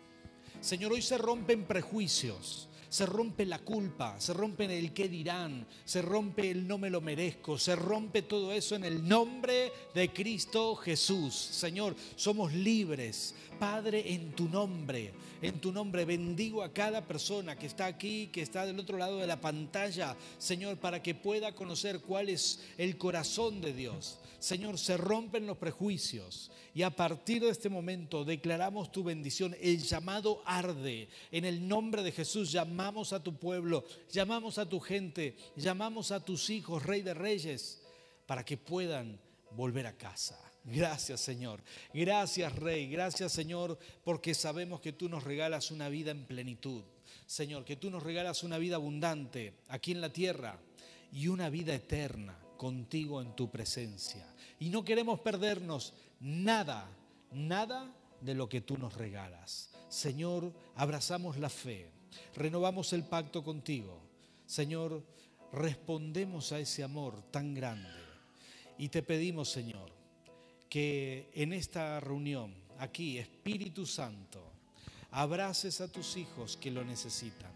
Señor, 0.61 0.93
hoy 0.93 1.03
se 1.03 1.19
rompen 1.19 1.65
prejuicios, 1.65 2.69
se 2.89 3.07
rompe 3.07 3.47
la 3.47 3.59
culpa, 3.61 4.21
se 4.21 4.35
rompe 4.35 4.65
el 4.65 4.93
qué 4.93 5.09
dirán, 5.09 5.67
se 5.85 6.03
rompe 6.03 6.51
el 6.51 6.67
no 6.67 6.77
me 6.77 6.91
lo 6.91 7.01
merezco, 7.01 7.59
se 7.59 7.77
rompe 7.77 8.23
todo 8.23 8.53
eso 8.53 8.75
en 8.75 8.85
el 8.85 9.07
nombre 9.07 9.73
de 9.95 10.13
Cristo 10.13 10.75
Jesús. 10.77 11.35
Señor, 11.35 11.95
somos 12.17 12.53
libres 12.53 13.35
Padre, 13.61 14.15
en 14.15 14.33
tu 14.33 14.49
nombre, 14.49 15.13
en 15.43 15.61
tu 15.61 15.71
nombre 15.71 16.07
bendigo 16.07 16.63
a 16.63 16.73
cada 16.73 17.07
persona 17.07 17.57
que 17.57 17.67
está 17.67 17.85
aquí, 17.85 18.29
que 18.29 18.41
está 18.41 18.65
del 18.65 18.81
otro 18.81 18.97
lado 18.97 19.19
de 19.19 19.27
la 19.27 19.39
pantalla, 19.39 20.17
Señor, 20.39 20.79
para 20.79 21.03
que 21.03 21.15
pueda 21.15 21.55
conocer 21.55 22.01
cuál 22.01 22.31
es 22.31 22.61
el 22.79 22.97
corazón 22.97 23.61
de 23.61 23.75
Dios. 23.75 24.19
Señor, 24.39 24.79
se 24.79 24.97
rompen 24.97 25.47
los 25.47 25.59
prejuicios 25.59 26.51
y 26.75 26.81
a 26.85 26.97
partir 26.97 27.43
de 27.43 27.51
este 27.51 27.69
momento 27.69 28.25
declaramos 28.25 28.91
tu 28.91 29.05
bendición. 29.05 29.55
El 29.61 29.83
llamado 29.83 30.43
arde. 30.47 31.11
En 31.31 31.45
el 31.45 31.69
nombre 31.69 32.03
de 32.03 32.13
Jesús 32.13 32.51
llamamos 32.51 33.13
a 33.13 33.23
tu 33.23 33.35
pueblo, 33.37 33.85
llamamos 34.11 34.57
a 34.57 34.67
tu 34.67 34.81
gente, 34.81 35.37
llamamos 35.55 36.13
a 36.13 36.25
tus 36.25 36.49
hijos, 36.49 36.83
Rey 36.83 37.03
de 37.03 37.13
Reyes, 37.13 37.83
para 38.25 38.43
que 38.43 38.57
puedan 38.57 39.21
volver 39.51 39.87
a 39.87 39.99
casa. 39.99 40.50
Gracias 40.65 41.21
Señor. 41.21 41.61
Gracias 41.93 42.55
Rey. 42.57 42.89
Gracias 42.89 43.33
Señor 43.33 43.79
porque 44.05 44.35
sabemos 44.35 44.81
que 44.81 44.93
tú 44.93 45.09
nos 45.09 45.25
regalas 45.25 45.71
una 45.71 45.89
vida 45.89 46.11
en 46.11 46.25
plenitud. 46.25 46.83
Señor, 47.27 47.65
que 47.65 47.77
tú 47.77 47.91
nos 47.91 48.03
regalas 48.03 48.43
una 48.43 48.59
vida 48.59 48.77
abundante 48.77 49.55
aquí 49.69 49.93
en 49.93 50.01
la 50.01 50.13
tierra 50.13 50.59
y 51.13 51.29
una 51.29 51.49
vida 51.49 51.75
eterna 51.75 52.39
contigo 52.57 53.23
en 53.23 53.35
tu 53.35 53.51
presencia. 53.51 54.27
Y 54.59 54.69
no 54.69 54.85
queremos 54.85 55.21
perdernos 55.21 55.95
nada, 56.21 56.89
nada 57.33 57.95
de 58.21 58.35
lo 58.35 58.49
que 58.49 58.61
tú 58.61 58.77
nos 58.77 58.95
regalas. 58.95 59.71
Señor, 59.89 60.53
abrazamos 60.75 61.39
la 61.39 61.49
fe, 61.49 61.91
renovamos 62.37 62.93
el 62.93 63.05
pacto 63.05 63.43
contigo. 63.43 64.01
Señor, 64.47 65.03
respondemos 65.53 66.53
a 66.53 66.59
ese 66.59 66.83
amor 66.83 67.23
tan 67.31 67.55
grande. 67.55 67.89
Y 68.77 68.89
te 68.89 69.03
pedimos, 69.03 69.49
Señor, 69.49 69.70
que 70.71 71.29
en 71.35 71.53
esta 71.53 71.99
reunión, 72.01 72.55
aquí, 72.79 73.19
Espíritu 73.19 73.85
Santo, 73.85 74.41
abraces 75.11 75.81
a 75.81 75.89
tus 75.89 76.17
hijos 76.17 76.57
que 76.57 76.71
lo 76.71 76.85
necesitan. 76.85 77.51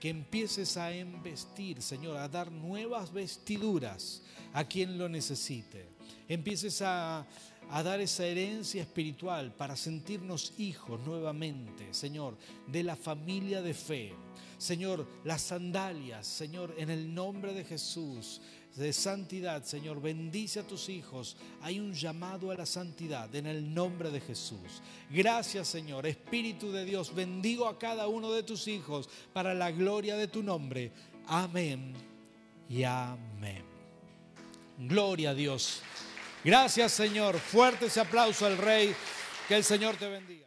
Que 0.00 0.08
empieces 0.08 0.76
a 0.76 0.92
embestir, 0.92 1.80
Señor, 1.82 2.16
a 2.16 2.28
dar 2.28 2.50
nuevas 2.50 3.12
vestiduras 3.12 4.22
a 4.54 4.64
quien 4.64 4.98
lo 4.98 5.08
necesite. 5.08 5.86
Empieces 6.26 6.80
a, 6.82 7.26
a 7.70 7.82
dar 7.82 8.00
esa 8.00 8.26
herencia 8.26 8.82
espiritual 8.82 9.52
para 9.54 9.76
sentirnos 9.76 10.54
hijos 10.58 11.00
nuevamente, 11.06 11.92
Señor, 11.92 12.36
de 12.66 12.82
la 12.82 12.96
familia 12.96 13.60
de 13.62 13.74
fe. 13.74 14.12
Señor, 14.64 15.06
las 15.24 15.42
sandalias, 15.42 16.26
Señor, 16.26 16.74
en 16.78 16.88
el 16.88 17.14
nombre 17.14 17.52
de 17.52 17.64
Jesús, 17.64 18.40
de 18.74 18.94
santidad, 18.94 19.62
Señor, 19.62 20.00
bendice 20.00 20.60
a 20.60 20.66
tus 20.66 20.88
hijos. 20.88 21.36
Hay 21.60 21.78
un 21.78 21.92
llamado 21.92 22.50
a 22.50 22.54
la 22.54 22.64
santidad 22.64 23.32
en 23.34 23.46
el 23.46 23.74
nombre 23.74 24.10
de 24.10 24.22
Jesús. 24.22 24.80
Gracias, 25.10 25.68
Señor. 25.68 26.06
Espíritu 26.06 26.72
de 26.72 26.86
Dios, 26.86 27.14
bendigo 27.14 27.68
a 27.68 27.78
cada 27.78 28.08
uno 28.08 28.32
de 28.32 28.42
tus 28.42 28.66
hijos 28.66 29.10
para 29.34 29.52
la 29.52 29.70
gloria 29.70 30.16
de 30.16 30.28
tu 30.28 30.42
nombre. 30.42 30.92
Amén 31.26 31.92
y 32.66 32.84
amén. 32.84 33.64
Gloria 34.78 35.30
a 35.30 35.34
Dios. 35.34 35.82
Gracias, 36.42 36.92
Señor. 36.92 37.38
Fuerte 37.38 37.84
ese 37.84 38.00
aplauso 38.00 38.46
al 38.46 38.56
Rey. 38.56 38.94
Que 39.46 39.56
el 39.56 39.64
Señor 39.64 39.96
te 39.96 40.08
bendiga. 40.08 40.43